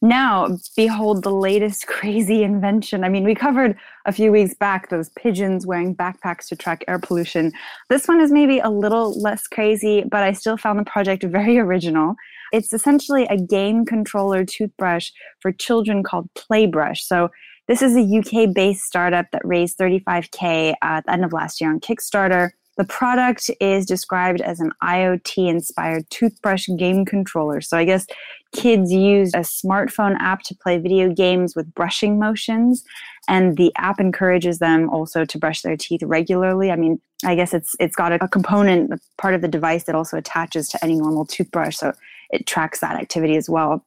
Now, 0.00 0.56
behold 0.76 1.24
the 1.24 1.32
latest 1.32 1.86
crazy 1.88 2.42
invention. 2.42 3.04
I 3.04 3.08
mean, 3.08 3.24
we 3.24 3.34
covered 3.34 3.76
a 4.06 4.12
few 4.12 4.30
weeks 4.30 4.54
back 4.54 4.88
those 4.88 5.08
pigeons 5.10 5.66
wearing 5.66 5.94
backpacks 5.94 6.46
to 6.48 6.56
track 6.56 6.84
air 6.86 6.98
pollution. 6.98 7.52
This 7.90 8.06
one 8.06 8.20
is 8.20 8.30
maybe 8.30 8.60
a 8.60 8.70
little 8.70 9.20
less 9.20 9.46
crazy, 9.46 10.04
but 10.08 10.22
I 10.22 10.32
still 10.32 10.56
found 10.56 10.78
the 10.78 10.84
project 10.84 11.24
very 11.24 11.58
original. 11.58 12.14
It's 12.52 12.72
essentially 12.72 13.26
a 13.26 13.36
game 13.36 13.84
controller 13.84 14.44
toothbrush 14.44 15.10
for 15.40 15.52
children 15.52 16.02
called 16.02 16.30
Playbrush. 16.34 16.98
So 16.98 17.28
this 17.68 17.82
is 17.82 17.96
a 17.96 18.00
UK 18.00 18.52
based 18.54 18.84
startup 18.84 19.26
that 19.32 19.44
raised 19.44 19.78
35K 19.78 20.74
at 20.82 21.04
the 21.04 21.12
end 21.12 21.24
of 21.24 21.32
last 21.32 21.60
year 21.60 21.70
on 21.70 21.80
Kickstarter. 21.80 22.50
The 22.78 22.84
product 22.84 23.50
is 23.60 23.84
described 23.84 24.40
as 24.40 24.60
an 24.60 24.72
IoT 24.82 25.48
inspired 25.48 26.08
toothbrush 26.10 26.68
game 26.78 27.04
controller. 27.04 27.60
So 27.60 27.76
I 27.76 27.84
guess 27.84 28.06
kids 28.52 28.92
use 28.92 29.34
a 29.34 29.40
smartphone 29.40 30.16
app 30.20 30.42
to 30.44 30.54
play 30.54 30.78
video 30.78 31.12
games 31.12 31.54
with 31.54 31.74
brushing 31.74 32.18
motions 32.18 32.84
and 33.28 33.56
the 33.56 33.72
app 33.76 34.00
encourages 34.00 34.60
them 34.60 34.88
also 34.90 35.24
to 35.24 35.38
brush 35.38 35.62
their 35.62 35.76
teeth 35.76 36.02
regularly. 36.02 36.70
I 36.70 36.76
mean, 36.76 37.00
I 37.24 37.34
guess 37.34 37.52
it's 37.52 37.74
it's 37.78 37.96
got 37.96 38.12
a, 38.12 38.24
a 38.24 38.28
component 38.28 38.92
part 39.18 39.34
of 39.34 39.42
the 39.42 39.48
device 39.48 39.84
that 39.84 39.94
also 39.94 40.16
attaches 40.16 40.68
to 40.68 40.82
any 40.82 40.94
normal 40.94 41.26
toothbrush 41.26 41.76
so 41.76 41.92
it 42.30 42.46
tracks 42.46 42.80
that 42.80 42.96
activity 42.96 43.36
as 43.36 43.50
well. 43.50 43.84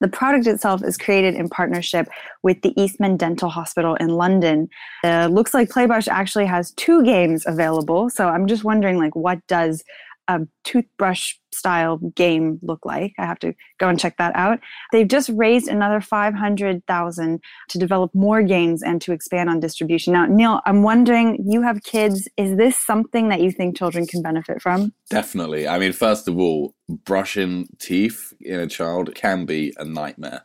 The 0.00 0.08
product 0.08 0.46
itself 0.46 0.82
is 0.82 0.96
created 0.96 1.34
in 1.34 1.48
partnership 1.48 2.08
with 2.42 2.62
the 2.62 2.78
Eastman 2.80 3.16
Dental 3.16 3.50
Hospital 3.50 3.94
in 3.96 4.08
London. 4.08 4.68
Uh, 5.04 5.28
looks 5.30 5.52
like 5.52 5.68
Playbrush 5.68 6.08
actually 6.08 6.46
has 6.46 6.72
two 6.72 7.04
games 7.04 7.44
available. 7.46 8.08
So 8.10 8.28
I'm 8.28 8.46
just 8.46 8.64
wondering, 8.64 8.98
like, 8.98 9.14
what 9.14 9.46
does 9.46 9.84
a 10.30 10.46
toothbrush 10.64 11.34
style 11.52 11.96
game 12.14 12.58
look 12.62 12.86
like. 12.86 13.12
I 13.18 13.26
have 13.26 13.38
to 13.40 13.52
go 13.78 13.88
and 13.88 13.98
check 13.98 14.16
that 14.18 14.34
out. 14.36 14.60
They've 14.92 15.08
just 15.08 15.30
raised 15.34 15.68
another 15.68 16.00
500,000 16.00 17.40
to 17.70 17.78
develop 17.78 18.14
more 18.14 18.42
games 18.42 18.82
and 18.82 19.00
to 19.02 19.12
expand 19.12 19.50
on 19.50 19.58
distribution. 19.58 20.12
Now, 20.12 20.26
Neil, 20.26 20.60
I'm 20.66 20.82
wondering, 20.82 21.44
you 21.44 21.62
have 21.62 21.82
kids, 21.82 22.28
is 22.36 22.56
this 22.56 22.76
something 22.76 23.28
that 23.28 23.40
you 23.40 23.50
think 23.50 23.76
children 23.76 24.06
can 24.06 24.22
benefit 24.22 24.62
from? 24.62 24.92
Definitely. 25.08 25.66
I 25.66 25.78
mean, 25.78 25.92
first 25.92 26.28
of 26.28 26.38
all, 26.38 26.74
brushing 26.88 27.68
teeth 27.78 28.32
in 28.40 28.60
a 28.60 28.66
child 28.66 29.14
can 29.14 29.44
be 29.44 29.74
a 29.78 29.84
nightmare 29.84 30.42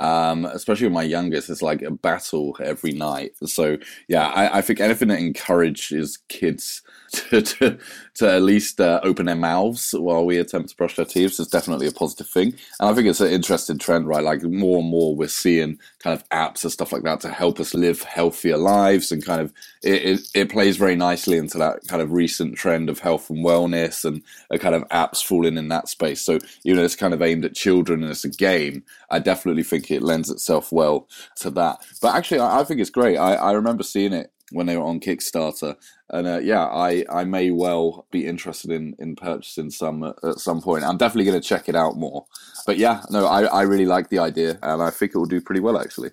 um, 0.00 0.44
especially 0.44 0.86
with 0.86 0.94
my 0.94 1.02
youngest, 1.02 1.50
it's 1.50 1.62
like 1.62 1.82
a 1.82 1.90
battle 1.90 2.56
every 2.62 2.92
night. 2.92 3.32
So 3.44 3.78
yeah, 4.06 4.28
I, 4.28 4.58
I 4.58 4.60
think 4.60 4.80
anything 4.80 5.08
that 5.08 5.18
encourages 5.18 6.18
kids 6.28 6.82
to 7.12 7.42
to, 7.42 7.78
to 8.18 8.28
at 8.28 8.42
least 8.42 8.80
uh, 8.80 8.98
open 9.04 9.26
their 9.26 9.36
mouths 9.36 9.94
while 9.96 10.26
we 10.26 10.38
attempt 10.38 10.70
to 10.70 10.76
brush 10.76 10.96
their 10.96 11.04
teeth 11.04 11.38
is 11.38 11.46
definitely 11.46 11.86
a 11.86 11.92
positive 11.92 12.28
thing. 12.28 12.48
And 12.80 12.90
I 12.90 12.92
think 12.92 13.06
it's 13.06 13.20
an 13.20 13.30
interesting 13.30 13.78
trend, 13.78 14.08
right? 14.08 14.24
Like 14.24 14.42
more 14.42 14.80
and 14.80 14.88
more 14.88 15.14
we're 15.14 15.28
seeing 15.28 15.78
kind 16.00 16.18
of 16.18 16.28
apps 16.30 16.64
and 16.64 16.72
stuff 16.72 16.92
like 16.92 17.04
that 17.04 17.20
to 17.20 17.28
help 17.28 17.60
us 17.60 17.74
live 17.74 18.02
healthier 18.02 18.56
lives, 18.56 19.12
and 19.12 19.24
kind 19.24 19.40
of 19.40 19.52
it, 19.84 20.02
it, 20.02 20.20
it 20.34 20.50
plays 20.50 20.76
very 20.76 20.96
nicely 20.96 21.38
into 21.38 21.58
that 21.58 21.86
kind 21.86 22.02
of 22.02 22.10
recent 22.10 22.56
trend 22.56 22.90
of 22.90 22.98
health 22.98 23.30
and 23.30 23.44
wellness 23.44 24.04
and 24.04 24.22
a 24.50 24.58
kind 24.58 24.74
of 24.74 24.82
apps 24.88 25.22
falling 25.22 25.56
in 25.56 25.68
that 25.68 25.88
space. 25.88 26.20
So 26.20 26.40
you 26.64 26.74
know, 26.74 26.82
it's 26.82 26.96
kind 26.96 27.14
of 27.14 27.22
aimed 27.22 27.44
at 27.44 27.54
children 27.54 28.02
and 28.02 28.10
it's 28.10 28.24
a 28.24 28.30
game. 28.30 28.82
I 29.10 29.20
definitely 29.20 29.62
think 29.62 29.90
it 29.90 30.02
lends 30.02 30.28
itself 30.28 30.72
well 30.72 31.06
to 31.36 31.50
that. 31.50 31.78
But 32.02 32.16
actually, 32.16 32.40
I, 32.40 32.60
I 32.60 32.64
think 32.64 32.80
it's 32.80 32.90
great. 32.90 33.16
I, 33.16 33.34
I 33.34 33.52
remember 33.52 33.84
seeing 33.84 34.12
it 34.12 34.32
when 34.52 34.66
they 34.66 34.76
were 34.76 34.84
on 34.84 35.00
Kickstarter, 35.00 35.76
and 36.10 36.26
uh, 36.26 36.38
yeah, 36.38 36.64
I, 36.64 37.04
I 37.10 37.24
may 37.24 37.50
well 37.50 38.06
be 38.10 38.26
interested 38.26 38.70
in, 38.70 38.94
in 38.98 39.16
purchasing 39.16 39.70
some 39.70 40.02
at 40.02 40.38
some 40.38 40.60
point. 40.60 40.84
I'm 40.84 40.96
definitely 40.96 41.30
going 41.30 41.40
to 41.40 41.46
check 41.46 41.68
it 41.68 41.76
out 41.76 41.96
more. 41.96 42.26
But 42.66 42.78
yeah, 42.78 43.02
no, 43.10 43.26
I, 43.26 43.44
I 43.44 43.62
really 43.62 43.86
like 43.86 44.08
the 44.08 44.18
idea, 44.18 44.58
and 44.62 44.82
I 44.82 44.90
think 44.90 45.14
it 45.14 45.18
will 45.18 45.26
do 45.26 45.40
pretty 45.40 45.60
well 45.60 45.78
actually. 45.78 46.10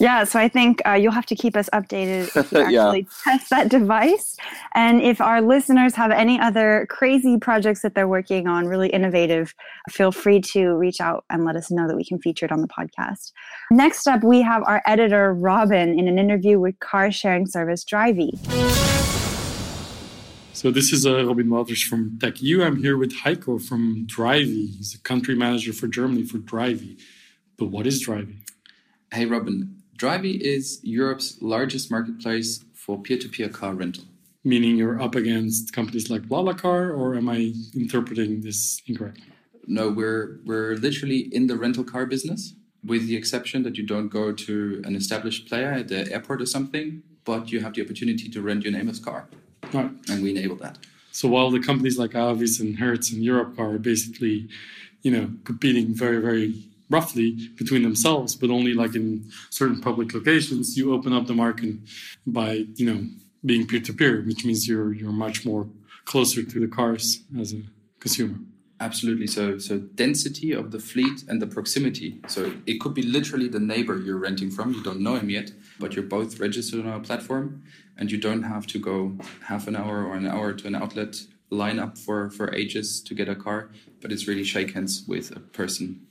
Yeah, 0.00 0.24
so 0.24 0.38
I 0.40 0.48
think 0.48 0.80
uh, 0.86 0.94
you'll 0.94 1.12
have 1.12 1.26
to 1.26 1.36
keep 1.36 1.58
us 1.58 1.68
updated 1.74 2.34
if 2.34 2.50
you 2.50 2.58
actually 2.62 3.00
yeah. 3.00 3.36
test 3.36 3.50
that 3.50 3.68
device. 3.68 4.34
And 4.74 5.02
if 5.02 5.20
our 5.20 5.42
listeners 5.42 5.94
have 5.94 6.10
any 6.10 6.40
other 6.40 6.86
crazy 6.88 7.36
projects 7.36 7.82
that 7.82 7.94
they're 7.94 8.08
working 8.08 8.48
on, 8.48 8.66
really 8.66 8.88
innovative, 8.88 9.54
feel 9.90 10.10
free 10.10 10.40
to 10.52 10.70
reach 10.70 11.02
out 11.02 11.26
and 11.28 11.44
let 11.44 11.54
us 11.54 11.70
know 11.70 11.86
that 11.86 11.96
we 11.96 12.04
can 12.06 12.18
feature 12.18 12.46
it 12.46 12.52
on 12.52 12.62
the 12.62 12.68
podcast. 12.68 13.32
Next 13.70 14.08
up, 14.08 14.24
we 14.24 14.40
have 14.40 14.62
our 14.66 14.80
editor, 14.86 15.34
Robin, 15.34 15.98
in 15.98 16.08
an 16.08 16.18
interview 16.18 16.58
with 16.58 16.80
car 16.80 17.12
sharing 17.12 17.46
service 17.46 17.84
Drivy. 17.84 18.30
So 20.60 20.70
this 20.70 20.92
is 20.92 21.06
uh, 21.06 21.24
Robin 21.24 21.48
Waters 21.48 21.82
from 21.82 22.18
Tech.eu. 22.18 22.62
I'm 22.62 22.76
here 22.76 22.98
with 22.98 23.14
Heiko 23.14 23.66
from 23.66 24.04
Drivy. 24.04 24.66
He's 24.66 24.94
a 24.94 24.98
country 24.98 25.34
manager 25.34 25.72
for 25.72 25.88
Germany 25.88 26.26
for 26.26 26.36
Drivy. 26.36 26.98
But 27.56 27.68
what 27.68 27.86
is 27.86 28.02
Drivy? 28.02 28.44
Hey, 29.10 29.24
Robin. 29.24 29.80
Drivy 29.96 30.32
is 30.32 30.78
Europe's 30.82 31.40
largest 31.40 31.90
marketplace 31.90 32.62
for 32.74 33.00
peer-to-peer 33.00 33.48
car 33.48 33.72
rental. 33.72 34.04
Meaning 34.44 34.76
you're 34.76 35.00
up 35.00 35.14
against 35.14 35.72
companies 35.72 36.10
like 36.10 36.28
BlaBlaCar, 36.28 36.94
or 36.94 37.14
am 37.14 37.30
I 37.30 37.54
interpreting 37.74 38.42
this 38.42 38.82
incorrectly? 38.86 39.32
No, 39.66 39.88
we're 39.88 40.40
we're 40.44 40.74
literally 40.74 41.20
in 41.34 41.46
the 41.46 41.56
rental 41.56 41.84
car 41.84 42.04
business, 42.04 42.52
with 42.84 43.06
the 43.06 43.16
exception 43.16 43.62
that 43.62 43.78
you 43.78 43.86
don't 43.86 44.08
go 44.08 44.30
to 44.30 44.82
an 44.84 44.94
established 44.94 45.48
player 45.48 45.72
at 45.72 45.88
the 45.88 46.12
airport 46.12 46.42
or 46.42 46.46
something, 46.46 47.02
but 47.24 47.50
you 47.50 47.60
have 47.60 47.72
the 47.72 47.82
opportunity 47.82 48.28
to 48.28 48.42
rent 48.42 48.64
your 48.64 48.74
neighbor's 48.74 49.00
car. 49.00 49.26
Right. 49.72 49.90
And 50.08 50.22
we 50.22 50.30
enable 50.30 50.56
that. 50.56 50.78
So 51.12 51.28
while 51.28 51.50
the 51.50 51.60
companies 51.60 51.98
like 51.98 52.14
Avis 52.14 52.60
and 52.60 52.78
Hertz 52.78 53.10
and 53.12 53.22
Europe 53.22 53.58
are 53.58 53.78
basically, 53.78 54.48
you 55.02 55.10
know, 55.10 55.30
competing 55.44 55.94
very, 55.94 56.20
very 56.20 56.64
roughly 56.88 57.48
between 57.56 57.82
themselves, 57.82 58.34
but 58.34 58.50
only 58.50 58.74
like 58.74 58.94
in 58.94 59.30
certain 59.50 59.80
public 59.80 60.12
locations, 60.12 60.76
you 60.76 60.92
open 60.92 61.12
up 61.12 61.26
the 61.26 61.34
market 61.34 61.76
by, 62.26 62.66
you 62.76 62.86
know, 62.86 63.06
being 63.44 63.66
peer 63.66 63.80
to 63.80 63.92
peer, 63.92 64.22
which 64.22 64.44
means 64.44 64.68
you're 64.68 64.92
you're 64.92 65.12
much 65.12 65.46
more 65.46 65.66
closer 66.04 66.42
to 66.42 66.60
the 66.60 66.68
cars 66.68 67.22
as 67.38 67.52
a 67.54 67.62
consumer. 68.00 68.38
Absolutely. 68.80 69.26
So 69.26 69.58
so 69.58 69.78
density 69.78 70.52
of 70.52 70.70
the 70.70 70.78
fleet 70.78 71.24
and 71.28 71.40
the 71.40 71.46
proximity. 71.46 72.20
So 72.28 72.52
it 72.66 72.80
could 72.80 72.94
be 72.94 73.02
literally 73.02 73.48
the 73.48 73.60
neighbor 73.60 73.98
you're 73.98 74.18
renting 74.18 74.50
from. 74.50 74.72
You 74.72 74.82
don't 74.82 75.00
know 75.00 75.16
him 75.16 75.30
yet, 75.30 75.52
but 75.80 75.94
you're 75.94 76.04
both 76.04 76.38
registered 76.38 76.80
on 76.86 76.92
our 76.92 77.00
platform 77.00 77.62
and 77.96 78.12
you 78.12 78.18
don't 78.18 78.44
have 78.44 78.66
to 78.68 78.78
go 78.78 79.18
half 79.50 79.66
an 79.66 79.74
hour 79.74 80.04
or 80.04 80.14
an 80.14 80.26
hour 80.26 80.52
to 80.52 80.66
an 80.66 80.74
outlet 80.74 81.16
line 81.50 81.78
up 81.80 81.98
for 81.98 82.30
for 82.30 82.54
ages 82.54 83.00
to 83.06 83.14
get 83.14 83.28
a 83.28 83.34
car, 83.34 83.70
but 84.00 84.12
it's 84.12 84.28
really 84.28 84.44
shake 84.44 84.74
hands 84.74 85.04
with 85.08 85.26
a 85.34 85.40
person 85.40 86.06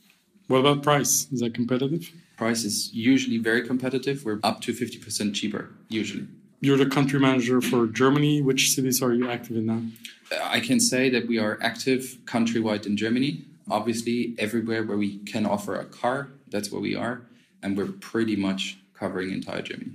what 0.50 0.62
about 0.62 0.82
price? 0.82 1.28
Is 1.32 1.42
that 1.42 1.54
competitive? 1.54 2.12
Price 2.36 2.64
is 2.64 2.92
usually 2.92 3.38
very 3.38 3.62
competitive. 3.62 4.26
We're 4.26 4.40
up 4.42 4.62
to 4.62 4.74
50% 4.74 5.36
cheaper, 5.36 5.70
usually. 5.90 6.26
You're 6.60 6.76
the 6.76 6.88
country 6.88 7.20
manager 7.20 7.62
for 7.62 7.86
Germany. 7.86 8.42
Which 8.42 8.72
cities 8.72 9.00
are 9.04 9.14
you 9.14 9.30
active 9.30 9.58
in 9.58 9.68
now? 9.68 9.84
Uh, 10.32 10.44
I 10.44 10.60
can 10.60 10.80
say 10.80 11.08
that 11.12 11.28
we 11.28 11.38
are 11.38 11.60
active 11.62 12.18
countrywide 12.26 12.88
in 12.88 12.98
Germany. 12.98 13.46
obviously, 13.70 14.34
everywhere 14.40 14.84
where 14.84 14.98
we 14.98 15.20
can 15.20 15.46
offer 15.46 15.76
a 15.76 15.86
car, 15.86 16.32
that's 16.48 16.72
where 16.72 16.82
we 16.82 16.96
are. 16.96 17.22
And 17.62 17.78
we're 17.78 17.94
pretty 18.12 18.36
much 18.36 18.80
covering 19.00 19.32
entire 19.32 19.62
Germany. 19.62 19.92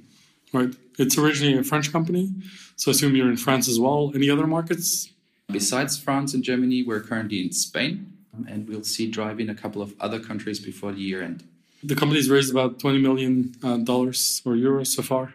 Right. 0.52 0.73
It's 0.99 1.18
originally 1.18 1.58
a 1.58 1.64
French 1.64 1.92
company. 1.92 2.32
So 2.76 2.90
I 2.90 2.92
assume 2.92 3.16
you're 3.16 3.30
in 3.30 3.37
France 3.37 3.68
as 3.68 3.78
well. 3.78 4.12
Any 4.14 4.30
other 4.30 4.46
markets? 4.46 5.11
Besides 5.49 5.99
France 5.99 6.32
and 6.34 6.42
Germany, 6.42 6.82
we're 6.82 7.00
currently 7.00 7.40
in 7.40 7.52
Spain. 7.52 8.12
And 8.49 8.68
we'll 8.68 8.84
see 8.84 9.11
drive 9.11 9.40
in 9.40 9.50
a 9.50 9.54
couple 9.54 9.82
of 9.82 9.94
other 10.00 10.20
countries 10.20 10.58
before 10.58 10.92
the 10.92 11.00
year 11.00 11.23
end. 11.23 11.44
The 11.82 11.94
company's 11.94 12.30
raised 12.30 12.50
about 12.50 12.78
$20 12.78 13.00
million 13.02 13.54
uh, 13.62 13.76
or 13.92 14.56
euros 14.56 14.87
so 14.87 15.02
far. 15.02 15.32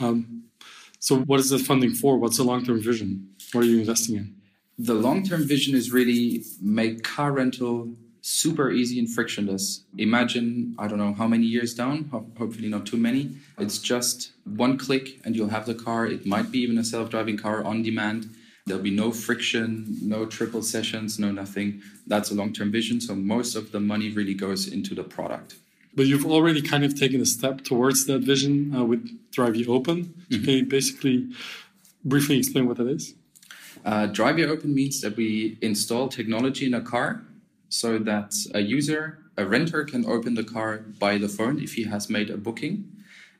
Um, 0.00 0.44
so, 0.98 1.18
what 1.20 1.38
is 1.38 1.50
the 1.50 1.58
funding 1.58 1.92
for? 1.92 2.18
What's 2.18 2.38
the 2.38 2.42
long 2.42 2.64
term 2.64 2.80
vision? 2.82 3.28
What 3.52 3.62
are 3.64 3.66
you 3.66 3.78
investing 3.78 4.16
in? 4.16 4.34
The 4.78 4.94
long 4.94 5.22
term 5.22 5.46
vision 5.46 5.76
is 5.76 5.92
really 5.92 6.42
make 6.60 7.04
car 7.04 7.30
rental 7.32 7.94
super 8.26 8.70
easy 8.70 8.98
and 8.98 9.08
frictionless. 9.10 9.84
Imagine, 9.98 10.74
I 10.78 10.88
don't 10.88 10.96
know 10.96 11.12
how 11.12 11.28
many 11.28 11.44
years 11.44 11.74
down, 11.74 12.08
ho- 12.10 12.26
hopefully 12.38 12.70
not 12.70 12.86
too 12.86 12.96
many. 12.96 13.36
It's 13.58 13.78
just 13.78 14.32
one 14.44 14.78
click 14.78 15.20
and 15.26 15.36
you'll 15.36 15.50
have 15.50 15.66
the 15.66 15.74
car. 15.74 16.06
It 16.06 16.24
might 16.24 16.50
be 16.50 16.60
even 16.60 16.78
a 16.78 16.84
self 16.84 17.10
driving 17.10 17.36
car 17.36 17.62
on 17.62 17.82
demand. 17.82 18.30
There'll 18.64 18.82
be 18.82 18.90
no 18.90 19.12
friction, 19.12 19.98
no 20.00 20.24
triple 20.24 20.62
sessions, 20.62 21.18
no 21.18 21.32
nothing. 21.32 21.82
That's 22.06 22.30
a 22.30 22.34
long 22.34 22.54
term 22.54 22.72
vision. 22.72 22.98
So 22.98 23.14
most 23.14 23.56
of 23.56 23.72
the 23.72 23.80
money 23.80 24.10
really 24.10 24.32
goes 24.32 24.68
into 24.68 24.94
the 24.94 25.04
product. 25.04 25.56
But 25.94 26.06
you've 26.06 26.24
already 26.24 26.62
kind 26.62 26.82
of 26.82 26.98
taken 26.98 27.20
a 27.20 27.26
step 27.26 27.62
towards 27.62 28.06
that 28.06 28.20
vision 28.20 28.74
uh, 28.74 28.84
with 28.84 29.06
Drivy 29.32 29.66
Open. 29.66 30.14
So 30.30 30.38
Can 30.38 30.48
you 30.48 30.64
basically 30.64 31.28
briefly 32.02 32.38
explain 32.38 32.66
what 32.68 32.78
that 32.78 32.88
is? 32.88 33.14
Uh, 33.84 34.06
Drivy 34.06 34.46
Open 34.46 34.74
means 34.74 35.02
that 35.02 35.14
we 35.14 35.58
install 35.60 36.08
technology 36.08 36.64
in 36.64 36.72
a 36.72 36.80
car 36.80 37.22
so 37.68 37.98
that 37.98 38.34
a 38.54 38.60
user, 38.60 39.18
a 39.36 39.44
renter, 39.44 39.84
can 39.84 40.06
open 40.06 40.34
the 40.34 40.44
car 40.44 40.78
by 40.98 41.18
the 41.18 41.28
phone 41.28 41.60
if 41.60 41.74
he 41.74 41.84
has 41.84 42.08
made 42.08 42.30
a 42.30 42.36
booking. 42.36 42.90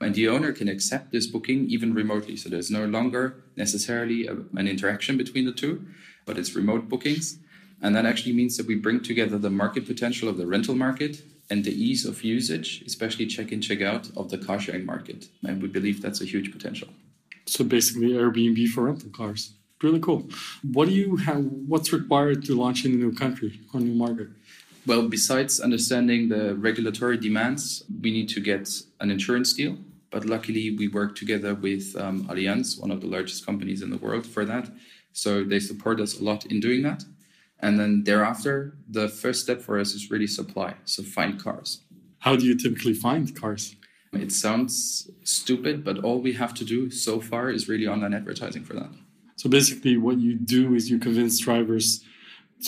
And 0.00 0.14
the 0.14 0.28
owner 0.28 0.52
can 0.52 0.68
accept 0.68 1.12
this 1.12 1.26
booking 1.26 1.70
even 1.70 1.94
remotely. 1.94 2.36
So 2.36 2.48
there's 2.48 2.70
no 2.70 2.84
longer 2.84 3.44
necessarily 3.56 4.26
a, 4.26 4.32
an 4.56 4.68
interaction 4.68 5.16
between 5.16 5.46
the 5.46 5.52
two, 5.52 5.86
but 6.26 6.36
it's 6.36 6.54
remote 6.54 6.88
bookings. 6.88 7.38
And 7.80 7.94
that 7.96 8.06
actually 8.06 8.32
means 8.32 8.56
that 8.56 8.66
we 8.66 8.74
bring 8.74 9.00
together 9.00 9.38
the 9.38 9.50
market 9.50 9.86
potential 9.86 10.28
of 10.28 10.36
the 10.36 10.46
rental 10.46 10.74
market 10.74 11.22
and 11.50 11.64
the 11.64 11.72
ease 11.72 12.04
of 12.04 12.24
usage, 12.24 12.82
especially 12.86 13.26
check 13.26 13.52
in, 13.52 13.60
check 13.60 13.82
out 13.82 14.08
of 14.16 14.30
the 14.30 14.38
car 14.38 14.58
sharing 14.58 14.86
market. 14.86 15.28
And 15.46 15.62
we 15.62 15.68
believe 15.68 16.00
that's 16.00 16.20
a 16.20 16.24
huge 16.24 16.50
potential. 16.50 16.88
So 17.46 17.64
basically, 17.64 18.12
Airbnb 18.12 18.68
for 18.68 18.84
rental 18.84 19.10
cars. 19.10 19.52
Really 19.84 20.00
cool. 20.00 20.26
What 20.72 20.88
do 20.88 20.94
you 20.94 21.16
have? 21.16 21.44
What's 21.68 21.92
required 21.92 22.42
to 22.46 22.56
launch 22.56 22.86
in 22.86 22.92
a 22.92 22.96
new 22.96 23.12
country 23.12 23.60
or 23.74 23.80
new 23.80 23.94
market? 23.94 24.28
Well, 24.86 25.06
besides 25.10 25.60
understanding 25.60 26.30
the 26.30 26.54
regulatory 26.54 27.18
demands, 27.18 27.84
we 28.02 28.10
need 28.10 28.30
to 28.30 28.40
get 28.40 28.64
an 29.00 29.10
insurance 29.10 29.52
deal. 29.52 29.76
But 30.10 30.24
luckily, 30.24 30.74
we 30.74 30.88
work 30.88 31.16
together 31.16 31.54
with 31.54 31.94
um, 31.96 32.24
Allianz, 32.30 32.80
one 32.80 32.90
of 32.90 33.02
the 33.02 33.08
largest 33.08 33.44
companies 33.44 33.82
in 33.82 33.90
the 33.90 33.98
world, 33.98 34.24
for 34.26 34.46
that. 34.46 34.70
So 35.12 35.44
they 35.44 35.60
support 35.60 36.00
us 36.00 36.18
a 36.18 36.24
lot 36.24 36.46
in 36.46 36.60
doing 36.60 36.80
that. 36.84 37.04
And 37.60 37.78
then 37.78 38.04
thereafter, 38.04 38.78
the 38.88 39.10
first 39.10 39.42
step 39.42 39.60
for 39.60 39.78
us 39.78 39.92
is 39.92 40.10
really 40.10 40.26
supply. 40.26 40.76
So 40.86 41.02
find 41.02 41.38
cars. 41.38 41.82
How 42.20 42.36
do 42.36 42.46
you 42.46 42.56
typically 42.56 42.94
find 42.94 43.36
cars? 43.38 43.76
It 44.14 44.32
sounds 44.32 45.10
stupid, 45.24 45.84
but 45.84 45.98
all 45.98 46.20
we 46.20 46.32
have 46.34 46.54
to 46.54 46.64
do 46.64 46.88
so 46.88 47.20
far 47.20 47.50
is 47.50 47.68
really 47.68 47.86
online 47.86 48.14
advertising 48.14 48.64
for 48.64 48.72
that. 48.74 48.92
So 49.44 49.50
basically, 49.50 49.98
what 49.98 50.20
you 50.20 50.36
do 50.36 50.74
is 50.74 50.90
you 50.90 50.98
convince 50.98 51.38
drivers 51.38 52.02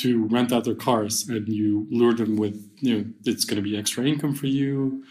to 0.01 0.27
rent 0.27 0.53
out 0.53 0.65
their 0.65 0.75
cars, 0.75 1.27
and 1.27 1.49
you 1.49 1.87
lure 1.91 2.13
them 2.13 2.37
with, 2.37 2.71
you 2.81 2.95
know, 2.95 3.05
it's 3.25 3.47
going 3.47 3.57
to 3.57 3.63
be 3.63 3.79
extra 3.79 4.05
income 4.05 4.35
for 4.35 4.47
you. 4.47 5.03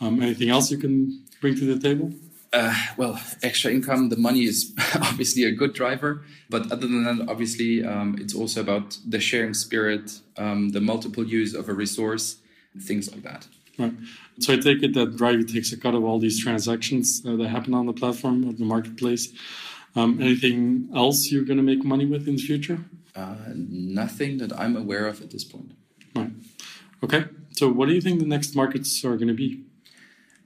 Um, 0.00 0.20
anything 0.20 0.50
else 0.50 0.68
you 0.72 0.78
can 0.78 1.24
bring 1.40 1.54
to 1.54 1.64
the 1.72 1.78
table? 1.78 2.12
Uh, 2.52 2.74
well, 2.96 3.20
extra 3.44 3.70
income, 3.70 4.08
the 4.08 4.16
money 4.16 4.46
is 4.46 4.74
obviously 4.96 5.44
a 5.44 5.52
good 5.52 5.74
driver. 5.74 6.24
But 6.50 6.72
other 6.72 6.88
than 6.88 7.04
that, 7.04 7.28
obviously, 7.28 7.84
um, 7.84 8.16
it's 8.18 8.34
also 8.34 8.60
about 8.60 8.98
the 9.06 9.20
sharing 9.20 9.54
spirit, 9.54 10.10
um, 10.36 10.70
the 10.70 10.80
multiple 10.80 11.24
use 11.24 11.54
of 11.54 11.68
a 11.68 11.72
resource, 11.72 12.38
things 12.80 13.12
like 13.12 13.22
that. 13.22 13.46
Right. 13.78 13.94
So 14.40 14.54
I 14.54 14.56
take 14.56 14.82
it 14.82 14.92
that 14.94 15.16
Drivy 15.16 15.44
takes 15.44 15.70
a 15.72 15.76
cut 15.76 15.94
of 15.94 16.02
all 16.02 16.18
these 16.18 16.42
transactions 16.42 17.22
uh, 17.24 17.36
that 17.36 17.48
happen 17.48 17.74
on 17.74 17.86
the 17.86 17.92
platform 17.92 18.48
or 18.48 18.54
the 18.54 18.64
marketplace. 18.64 19.32
Um, 19.96 20.20
anything 20.20 20.88
else 20.94 21.30
you're 21.32 21.44
going 21.44 21.56
to 21.56 21.62
make 21.62 21.82
money 21.84 22.04
with 22.06 22.28
in 22.28 22.36
the 22.36 22.42
future? 22.42 22.78
Uh, 23.14 23.34
nothing 23.56 24.36
that 24.38 24.52
I'm 24.60 24.76
aware 24.76 25.06
of 25.06 25.22
at 25.22 25.30
this 25.30 25.42
point. 25.44 25.72
Right. 26.14 26.30
Okay. 27.02 27.24
So 27.52 27.70
what 27.72 27.88
do 27.88 27.94
you 27.94 28.02
think 28.02 28.20
the 28.20 28.26
next 28.26 28.54
markets 28.54 29.02
are 29.04 29.16
going 29.16 29.28
to 29.28 29.34
be? 29.34 29.64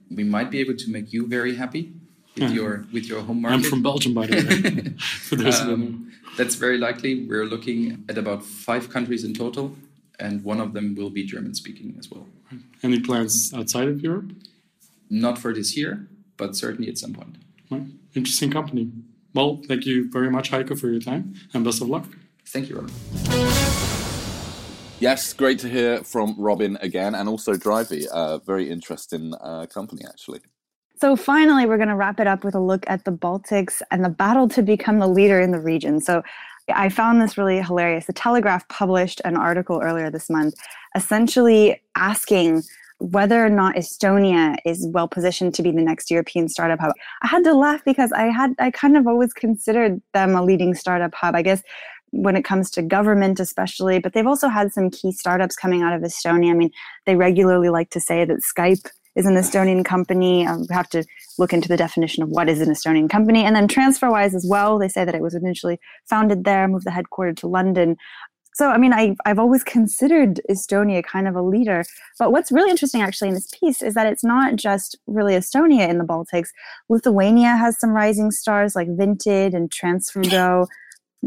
We 0.09 0.23
might 0.23 0.49
be 0.51 0.59
able 0.59 0.75
to 0.77 0.89
make 0.89 1.11
you 1.11 1.27
very 1.27 1.55
happy 1.55 1.91
with 2.35 2.43
Yeah. 2.43 2.51
your 2.59 2.85
with 2.93 3.05
your 3.09 3.21
home 3.21 3.41
market. 3.41 3.55
I'm 3.55 3.63
from 3.63 3.81
Belgium, 3.83 4.13
by 4.13 4.25
the 4.27 4.35
way. 4.35 4.93
For 5.27 5.35
those 5.35 5.59
who 5.59 5.65
don't. 5.67 5.73
Um, 5.83 6.11
that's 6.37 6.55
very 6.55 6.77
likely. 6.77 7.25
We're 7.27 7.45
looking 7.45 8.05
at 8.09 8.17
about 8.17 8.43
five 8.45 8.89
countries 8.89 9.23
in 9.25 9.33
total, 9.33 9.75
and 10.19 10.43
one 10.45 10.61
of 10.61 10.71
them 10.73 10.95
will 10.95 11.09
be 11.09 11.23
German 11.25 11.53
speaking 11.55 11.95
as 11.99 12.09
well. 12.09 12.25
Any 12.83 12.99
plans 13.01 13.53
outside 13.53 13.87
of 13.89 13.99
Europe? 14.01 14.31
Not 15.09 15.37
for 15.37 15.53
this 15.53 15.75
year, 15.75 16.07
but 16.37 16.55
certainly 16.55 16.89
at 16.89 16.97
some 16.97 17.13
point. 17.13 17.35
Right. 17.69 17.83
Interesting 18.15 18.49
company. 18.51 18.91
Well, 19.33 19.61
thank 19.67 19.85
you 19.85 20.09
very 20.09 20.29
much, 20.29 20.51
Heiko, 20.51 20.77
for 20.79 20.89
your 20.89 21.01
time, 21.01 21.33
and 21.53 21.63
best 21.63 21.81
of 21.81 21.89
luck. 21.89 22.05
Thank 22.47 22.69
you, 22.69 22.75
Robin. 22.75 22.93
Yes, 24.99 25.33
great 25.33 25.57
to 25.59 25.69
hear 25.69 26.03
from 26.03 26.35
Robin 26.37 26.77
again, 26.81 27.15
and 27.15 27.27
also 27.27 27.55
Drivy. 27.55 28.07
Uh, 28.11 28.37
very 28.39 28.69
interesting 28.69 29.33
uh, 29.41 29.65
company, 29.65 30.03
actually. 30.07 30.41
So 30.99 31.15
finally, 31.15 31.65
we're 31.65 31.77
going 31.77 31.89
to 31.89 31.95
wrap 31.95 32.19
it 32.19 32.27
up 32.27 32.43
with 32.43 32.53
a 32.53 32.59
look 32.59 32.83
at 32.87 33.05
the 33.05 33.11
Baltics 33.11 33.81
and 33.89 34.05
the 34.05 34.09
battle 34.09 34.47
to 34.49 34.61
become 34.61 34.99
the 34.99 35.07
leader 35.07 35.41
in 35.41 35.49
the 35.49 35.59
region. 35.59 35.99
So 35.99 36.21
I 36.69 36.89
found 36.89 37.21
this 37.21 37.37
really 37.37 37.59
hilarious. 37.61 38.05
The 38.05 38.13
Telegraph 38.13 38.67
published 38.67 39.21
an 39.25 39.35
article 39.35 39.81
earlier 39.81 40.11
this 40.11 40.29
month 40.29 40.53
essentially 40.95 41.81
asking 41.95 42.63
whether 43.01 43.43
or 43.43 43.49
not 43.49 43.75
Estonia 43.75 44.57
is 44.65 44.87
well 44.91 45.07
positioned 45.07 45.55
to 45.55 45.63
be 45.63 45.71
the 45.71 45.81
next 45.81 46.11
European 46.11 46.47
startup 46.47 46.79
hub. 46.79 46.93
I 47.23 47.27
had 47.27 47.43
to 47.45 47.53
laugh 47.53 47.83
because 47.83 48.11
I 48.11 48.25
had 48.25 48.53
I 48.59 48.71
kind 48.71 48.95
of 48.95 49.07
always 49.07 49.33
considered 49.33 50.01
them 50.13 50.35
a 50.35 50.43
leading 50.43 50.75
startup 50.75 51.13
hub. 51.15 51.35
I 51.35 51.41
guess 51.41 51.63
when 52.11 52.35
it 52.35 52.43
comes 52.43 52.69
to 52.71 52.81
government 52.81 53.39
especially, 53.39 53.99
but 53.99 54.13
they've 54.13 54.27
also 54.27 54.49
had 54.49 54.71
some 54.71 54.89
key 54.89 55.11
startups 55.11 55.55
coming 55.55 55.81
out 55.81 55.93
of 55.93 56.01
Estonia. 56.01 56.51
I 56.51 56.53
mean, 56.53 56.71
they 57.05 57.15
regularly 57.15 57.69
like 57.69 57.89
to 57.91 57.99
say 57.99 58.25
that 58.25 58.39
Skype 58.39 58.85
is 59.15 59.25
an 59.25 59.35
Estonian 59.35 59.83
company. 59.83 60.45
Um, 60.45 60.65
we 60.69 60.75
have 60.75 60.89
to 60.89 61.03
look 61.37 61.53
into 61.53 61.67
the 61.67 61.77
definition 61.77 62.23
of 62.23 62.29
what 62.29 62.47
is 62.47 62.61
an 62.61 62.69
Estonian 62.69 63.09
company. 63.09 63.43
And 63.43 63.55
then 63.55 63.67
TransferWise 63.67 64.33
as 64.33 64.45
well, 64.47 64.77
they 64.77 64.87
say 64.87 65.03
that 65.03 65.15
it 65.15 65.21
was 65.21 65.35
initially 65.35 65.79
founded 66.05 66.43
there, 66.43 66.67
moved 66.67 66.85
the 66.85 66.91
headquarters 66.91 67.35
to 67.37 67.47
London. 67.47 67.97
So, 68.61 68.69
I 68.69 68.77
mean, 68.77 68.93
I, 68.93 69.15
I've 69.25 69.39
always 69.39 69.63
considered 69.63 70.39
Estonia 70.47 71.03
kind 71.03 71.27
of 71.27 71.35
a 71.35 71.41
leader. 71.41 71.83
But 72.19 72.31
what's 72.31 72.51
really 72.51 72.69
interesting 72.69 73.01
actually 73.01 73.29
in 73.29 73.33
this 73.33 73.49
piece 73.59 73.81
is 73.81 73.95
that 73.95 74.05
it's 74.05 74.23
not 74.23 74.55
just 74.55 74.95
really 75.07 75.33
Estonia 75.33 75.89
in 75.89 75.97
the 75.97 76.03
Baltics. 76.03 76.49
Lithuania 76.87 77.57
has 77.57 77.79
some 77.79 77.89
rising 77.89 78.29
stars 78.29 78.75
like 78.75 78.87
Vinted 78.89 79.55
and 79.55 79.71
TransferGo. 79.71 80.67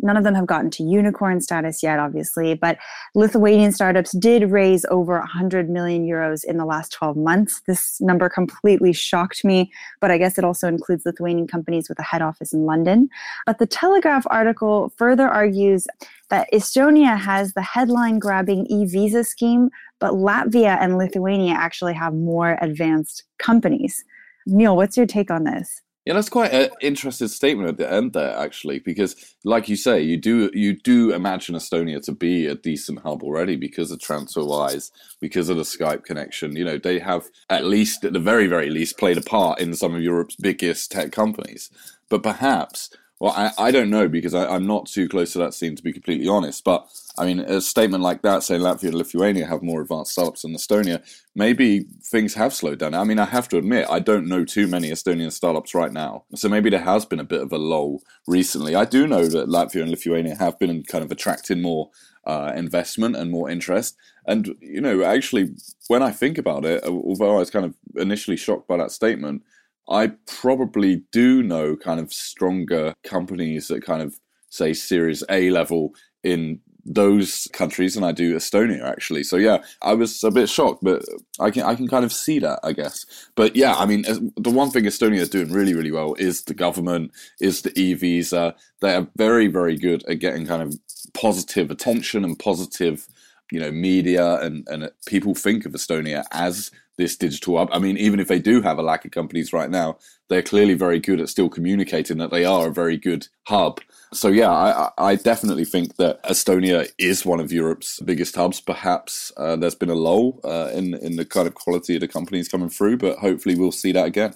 None 0.03 0.17
of 0.17 0.25
them 0.25 0.35
have 0.35 0.47
gotten 0.47 0.71
to 0.71 0.83
unicorn 0.83 1.41
status 1.41 1.83
yet, 1.83 1.99
obviously, 1.99 2.55
but 2.55 2.79
Lithuanian 3.15 3.73
startups 3.73 4.13
did 4.13 4.51
raise 4.51 4.85
over 4.91 5.19
100 5.19 5.71
million 5.71 6.05
euros 6.05 6.45
in 6.45 6.57
the 6.57 6.65
last 6.65 6.93
12 6.93 7.17
months. 7.17 7.63
This 7.67 8.01
number 8.01 8.29
completely 8.29 8.93
shocked 8.93 9.45
me, 9.45 9.71
but 10.01 10.11
I 10.11 10.19
guess 10.19 10.37
it 10.37 10.45
also 10.45 10.67
includes 10.67 11.07
Lithuanian 11.07 11.47
companies 11.47 11.89
with 11.89 11.99
a 11.99 12.03
head 12.03 12.23
office 12.23 12.53
in 12.53 12.67
London. 12.67 13.09
But 13.47 13.59
the 13.59 13.67
Telegraph 13.67 14.27
article 14.31 14.93
further 14.97 15.29
argues 15.29 15.87
that 16.31 16.49
Estonia 16.53 17.17
has 17.17 17.53
the 17.53 17.63
headline 17.63 18.19
grabbing 18.19 18.67
e 18.67 18.87
visa 18.87 19.23
scheme, 19.23 19.71
but 20.01 20.15
Latvia 20.15 20.77
and 20.81 20.99
Lithuania 20.99 21.55
actually 21.55 21.95
have 21.95 22.15
more 22.15 22.59
advanced 22.61 23.25
companies. 23.39 24.05
Neil, 24.47 24.77
what's 24.77 24.97
your 24.97 25.07
take 25.07 25.31
on 25.31 25.45
this? 25.45 25.84
Yeah, 26.05 26.13
that's 26.13 26.29
quite 26.29 26.53
an 26.53 26.69
interesting 26.83 27.29
statement 27.29 27.71
at 27.71 27.79
the 27.79 27.91
end 27.91 28.13
there, 28.13 28.37
actually, 28.37 28.79
because, 28.79 29.17
like 29.43 29.71
you 29.71 29.77
say, 29.77 30.03
you 30.03 30.19
do 30.19 30.51
you 30.53 30.79
do 30.79 31.15
imagine 31.15 31.55
Estonia 31.55 32.03
to 32.05 32.13
be 32.13 32.47
a 32.47 32.55
decent 32.55 32.99
hub 32.99 33.23
already 33.23 33.57
because 33.57 33.91
of 33.91 34.01
TransferWise, 34.01 34.91
because 35.19 35.49
of 35.49 35.57
the 35.57 35.63
Skype 35.63 36.05
connection. 36.05 36.57
You 36.57 36.65
know, 36.67 36.77
they 36.77 36.99
have 36.99 37.31
at 37.49 37.65
least, 37.65 38.05
at 38.05 38.13
the 38.13 38.21
very 38.21 38.47
very 38.49 38.69
least, 38.69 38.99
played 38.99 39.17
a 39.17 39.23
part 39.23 39.61
in 39.61 39.73
some 39.73 39.95
of 39.95 40.03
Europe's 40.03 40.37
biggest 40.37 40.93
tech 40.93 41.11
companies. 41.11 41.71
But 42.11 42.23
perhaps 42.23 42.91
Well, 43.25 43.33
I, 43.35 43.53
I 43.57 43.71
don't 43.71 43.89
know 43.89 44.07
because 44.07 44.35
I, 44.35 44.55
I'm 44.55 44.67
not 44.67 44.85
too 44.85 45.09
close 45.09 45.33
to 45.33 45.39
that 45.39 45.55
scene 45.55 45.75
to 45.77 45.83
be 45.83 45.95
completely 45.95 46.29
honest. 46.29 46.63
But 46.63 46.87
I 47.17 47.25
mean, 47.25 47.41
a 47.41 47.59
statement 47.63 48.03
like 48.03 48.21
that 48.21 48.43
saying 48.43 48.61
Latvia 48.61 48.89
and 48.89 48.97
Lithuania 48.97 49.47
have 49.47 49.63
more 49.63 49.81
advanced 49.81 50.13
startups 50.13 50.43
than 50.43 50.53
Estonia, 50.53 51.03
maybe 51.35 51.87
things 52.03 52.35
have 52.35 52.53
slowed 52.53 52.81
down. 52.81 52.93
I 52.93 53.03
mean, 53.05 53.19
I 53.19 53.25
have 53.25 53.49
to 53.49 53.57
admit, 53.57 53.87
I 53.89 53.99
don't 53.99 54.27
know 54.27 54.45
too 54.45 54.67
many 54.67 54.91
Estonian 54.91 55.33
startups 55.33 55.75
right 55.75 55.91
now. 55.91 56.25
So 56.35 56.51
maybe 56.51 56.69
there 56.69 56.81
has 56.81 57.07
been 57.07 57.19
a 57.19 57.25
bit 57.25 57.41
of 57.41 57.51
a 57.51 57.57
lull 57.57 58.03
recently. 58.27 58.75
I 58.75 58.85
do 58.85 59.07
know 59.07 59.27
that 59.27 59.49
Latvia 59.49 59.81
and 59.81 59.91
Lithuania 59.91 60.37
have 60.37 60.59
been 60.59 60.83
kind 60.83 61.03
of 61.03 61.11
attracting 61.11 61.63
more 61.63 61.89
uh, 62.27 62.53
investment 62.55 63.17
and 63.17 63.31
more 63.31 63.49
interest. 63.49 63.97
And, 64.27 64.55
you 64.61 64.83
know, 64.83 65.03
actually, 65.03 65.55
when 65.89 66.03
I 66.03 66.11
think 66.11 66.37
about 66.37 66.67
it, 66.67 66.85
although 66.85 67.37
I 67.37 67.39
was 67.39 67.51
kind 67.51 67.65
of 67.65 67.75
initially 67.97 68.37
shocked 68.37 68.69
by 68.69 68.77
that 68.77 68.91
statement, 68.91 69.45
I 69.89 70.13
probably 70.27 71.05
do 71.13 71.43
know 71.43 71.77
kind 71.77 72.01
of 72.01 72.13
stronger 72.13 72.95
companies 73.05 73.69
that 73.69 73.85
kind 73.85 74.03
of 74.03 74.19
say 74.49 74.73
Series 74.73 75.23
A 75.29 75.51
level 75.51 75.95
in 76.23 76.61
those 76.87 77.49
countries 77.53 77.95
than 77.95 78.05
I 78.05 78.13
do 78.13 78.37
Estonia 78.37 78.85
actually. 78.87 79.25
So 79.25 79.37
yeah, 79.37 79.59
I 79.83 79.95
was 79.95 80.23
a 80.23 80.31
bit 80.31 80.49
shocked, 80.49 80.83
but 80.83 81.03
I 81.41 81.51
can 81.51 81.63
I 81.63 81.75
can 81.75 81.89
kind 81.89 82.05
of 82.05 82.13
see 82.13 82.39
that 82.41 82.61
I 82.63 82.73
guess. 82.73 83.07
But 83.35 83.57
yeah, 83.57 83.75
I 83.75 83.87
mean 83.87 84.03
the 84.37 84.51
one 84.51 84.71
thing 84.71 84.85
Estonia 84.85 85.21
is 85.21 85.31
doing 85.31 85.53
really 85.53 85.75
really 85.75 85.91
well 85.91 86.15
is 86.15 86.43
the 86.43 86.55
government, 86.55 87.13
is 87.41 87.63
the 87.63 87.79
e 87.79 87.95
visa. 87.95 88.55
They 88.81 88.95
are 88.95 89.09
very 89.17 89.47
very 89.49 89.77
good 89.77 90.05
at 90.09 90.19
getting 90.19 90.47
kind 90.47 90.63
of 90.63 90.75
positive 91.15 91.71
attention 91.71 92.25
and 92.25 92.39
positive 92.39 93.07
you 93.51 93.61
know 93.61 93.71
media 93.71 94.41
and 94.41 94.67
and 94.69 94.91
people 95.07 95.35
think 95.35 95.65
of 95.65 95.73
Estonia 95.73 96.25
as 96.33 96.71
this 96.97 97.17
digital 97.17 97.59
hub. 97.59 97.69
I 97.73 97.79
mean, 97.79 97.97
even 97.97 98.21
if 98.21 98.29
they 98.29 98.39
do 98.39 98.63
have 98.63 98.79
a 98.79 98.83
lack 98.83 99.05
of 99.05 99.11
companies 99.11 99.53
right 99.53 99.71
now, 99.71 99.99
they're 100.29 100.43
clearly 100.43 100.75
very 100.75 101.01
good 101.01 101.21
at 101.21 101.29
still 101.29 101.49
communicating 101.49 102.19
that 102.19 102.31
they 102.31 102.45
are 102.45 102.69
a 102.69 102.73
very 102.73 102.97
good 102.97 103.29
hub. 103.47 103.81
So 104.13 104.29
yeah, 104.29 104.51
I, 104.51 104.91
I 104.99 105.17
definitely 105.17 105.65
think 105.65 105.97
that 105.97 106.23
Estonia 106.25 106.89
is 106.99 107.27
one 107.27 107.41
of 107.41 107.53
Europe's 107.53 108.01
biggest 108.01 108.37
hubs. 108.37 108.61
Perhaps 108.61 109.33
uh, 109.37 109.57
there's 109.57 109.75
been 109.75 109.91
a 109.91 109.95
lull 109.95 110.41
uh, 110.45 110.71
in 110.73 110.95
in 110.95 111.17
the 111.17 111.25
kind 111.25 111.47
of 111.47 111.55
quality 111.55 111.97
of 111.97 112.01
the 112.01 112.09
companies 112.09 112.49
coming 112.49 112.71
through, 112.71 112.99
but 112.99 113.19
hopefully 113.19 113.57
we'll 113.57 113.73
see 113.73 113.93
that 113.93 114.07
again. 114.07 114.35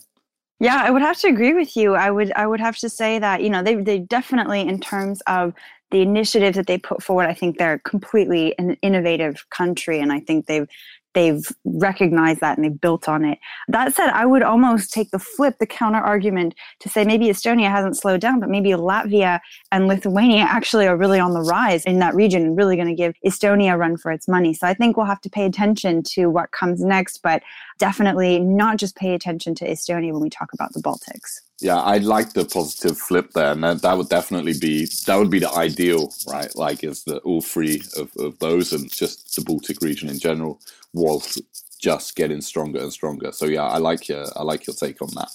Yeah, 0.60 0.82
I 0.82 0.90
would 0.90 1.02
have 1.02 1.18
to 1.18 1.28
agree 1.28 1.54
with 1.54 1.76
you. 1.76 1.94
I 1.94 2.10
would 2.10 2.32
I 2.32 2.46
would 2.46 2.60
have 2.60 2.76
to 2.78 2.88
say 2.88 3.20
that 3.20 3.42
you 3.42 3.50
know 3.50 3.62
they 3.62 3.76
they 3.76 4.00
definitely 4.00 4.62
in 4.62 4.80
terms 4.80 5.20
of 5.28 5.54
the 5.90 6.02
initiatives 6.02 6.56
that 6.56 6.66
they 6.66 6.78
put 6.78 7.02
forward, 7.02 7.26
I 7.26 7.34
think 7.34 7.58
they're 7.58 7.78
completely 7.78 8.56
an 8.58 8.76
innovative 8.82 9.48
country, 9.50 10.00
and 10.00 10.12
I 10.12 10.20
think 10.20 10.46
they've 10.46 10.68
they've 11.14 11.50
recognized 11.64 12.40
that 12.40 12.56
and 12.56 12.64
they've 12.64 12.80
built 12.80 13.08
on 13.08 13.24
it. 13.24 13.38
That 13.66 13.94
said, 13.94 14.10
I 14.10 14.26
would 14.26 14.42
almost 14.42 14.92
take 14.92 15.10
the 15.10 15.18
flip, 15.18 15.56
the 15.58 15.66
counter 15.66 15.98
argument 15.98 16.54
to 16.80 16.88
say 16.88 17.04
maybe 17.04 17.26
Estonia 17.26 17.70
hasn't 17.70 17.96
slowed 17.96 18.20
down, 18.20 18.38
but 18.38 18.48
maybe 18.48 18.70
Latvia 18.70 19.40
and 19.72 19.88
Lithuania 19.88 20.42
actually 20.42 20.86
are 20.86 20.96
really 20.96 21.18
on 21.18 21.32
the 21.32 21.40
rise 21.40 21.84
in 21.84 21.98
that 22.00 22.14
region 22.14 22.42
and 22.42 22.56
really 22.56 22.76
going 22.76 22.88
to 22.88 22.94
give 22.94 23.14
Estonia 23.26 23.74
a 23.74 23.78
run 23.78 23.96
for 23.96 24.12
its 24.12 24.28
money. 24.28 24.54
So 24.54 24.66
I 24.66 24.74
think 24.74 24.96
we'll 24.96 25.06
have 25.06 25.20
to 25.22 25.30
pay 25.30 25.44
attention 25.44 26.02
to 26.14 26.26
what 26.26 26.52
comes 26.52 26.82
next, 26.82 27.20
but 27.22 27.42
definitely 27.78 28.38
not 28.38 28.76
just 28.76 28.94
pay 28.94 29.14
attention 29.14 29.54
to 29.56 29.68
Estonia 29.68 30.12
when 30.12 30.22
we 30.22 30.30
talk 30.30 30.52
about 30.52 30.72
the 30.72 30.80
Baltics. 30.80 31.40
Yeah, 31.60 31.78
I 31.78 31.98
like 31.98 32.34
the 32.34 32.44
positive 32.44 32.98
flip 32.98 33.32
there, 33.32 33.52
and 33.52 33.64
that, 33.64 33.82
that 33.82 33.98
would 33.98 34.10
definitely 34.10 34.54
be 34.60 34.86
that 35.06 35.16
would 35.16 35.30
be 35.30 35.40
the 35.40 35.50
ideal, 35.52 36.12
right? 36.28 36.54
Like, 36.54 36.84
is 36.84 37.04
the 37.04 37.18
all 37.20 37.42
three 37.42 37.82
of, 37.96 38.12
of 38.18 38.38
those, 38.38 38.72
and 38.72 38.92
just 38.92 39.34
the 39.36 39.42
Baltic 39.42 39.80
region 39.82 40.08
in 40.08 40.20
general 40.20 40.60
was 40.94 41.40
just 41.80 42.16
getting 42.16 42.42
stronger 42.42 42.80
and 42.80 42.92
stronger. 42.92 43.32
So 43.32 43.46
yeah, 43.46 43.64
I 43.64 43.78
like 43.78 44.08
your 44.08 44.26
I 44.36 44.44
like 44.44 44.66
your 44.68 44.76
take 44.76 45.02
on 45.02 45.10
that. 45.16 45.30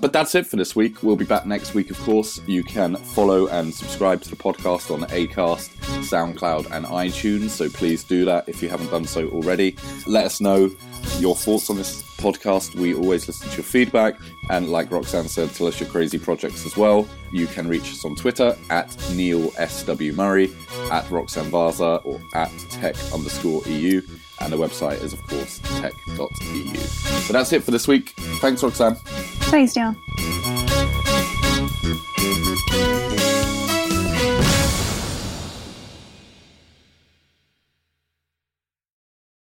But 0.00 0.14
that's 0.14 0.34
it 0.34 0.46
for 0.46 0.56
this 0.56 0.74
week. 0.74 1.02
We'll 1.02 1.16
be 1.16 1.26
back 1.26 1.44
next 1.44 1.74
week, 1.74 1.90
of 1.90 1.98
course. 2.00 2.40
You 2.46 2.64
can 2.64 2.96
follow 2.96 3.48
and 3.48 3.72
subscribe 3.74 4.22
to 4.22 4.30
the 4.30 4.36
podcast 4.36 4.90
on 4.90 5.02
Acast, 5.10 5.76
SoundCloud, 6.08 6.70
and 6.72 6.86
iTunes. 6.86 7.50
So 7.50 7.68
please 7.68 8.02
do 8.02 8.24
that 8.24 8.48
if 8.48 8.62
you 8.62 8.70
haven't 8.70 8.90
done 8.90 9.04
so 9.04 9.28
already. 9.28 9.76
Let 10.06 10.24
us 10.24 10.40
know 10.40 10.70
your 11.18 11.36
thoughts 11.36 11.68
on 11.68 11.76
this 11.76 12.02
podcast. 12.16 12.74
We 12.74 12.94
always 12.94 13.26
listen 13.26 13.50
to 13.50 13.56
your 13.56 13.64
feedback. 13.64 14.18
And 14.48 14.70
like 14.70 14.90
Roxanne 14.90 15.28
said, 15.28 15.50
tell 15.54 15.66
us 15.66 15.78
your 15.78 15.88
crazy 15.90 16.18
projects 16.18 16.64
as 16.64 16.78
well. 16.78 17.06
You 17.30 17.46
can 17.46 17.68
reach 17.68 17.92
us 17.92 18.04
on 18.04 18.16
Twitter 18.16 18.56
at 18.70 18.96
Neil 19.12 19.52
S.W. 19.58 20.14
Murray, 20.14 20.50
at 20.90 21.10
Roxanne 21.10 21.50
Varza, 21.50 22.00
or 22.04 22.20
at 22.34 22.50
tech 22.70 22.96
underscore 23.12 23.62
EU. 23.66 24.00
And 24.40 24.52
the 24.52 24.56
website 24.56 25.02
is, 25.02 25.12
of 25.12 25.26
course, 25.26 25.60
tech.eu. 25.80 26.76
So 26.76 27.32
that's 27.32 27.52
it 27.52 27.62
for 27.62 27.70
this 27.70 27.86
week. 27.86 28.10
Thanks, 28.40 28.62
Roxanne. 28.62 28.96
Thanks, 28.96 29.76
Neil. 29.76 29.94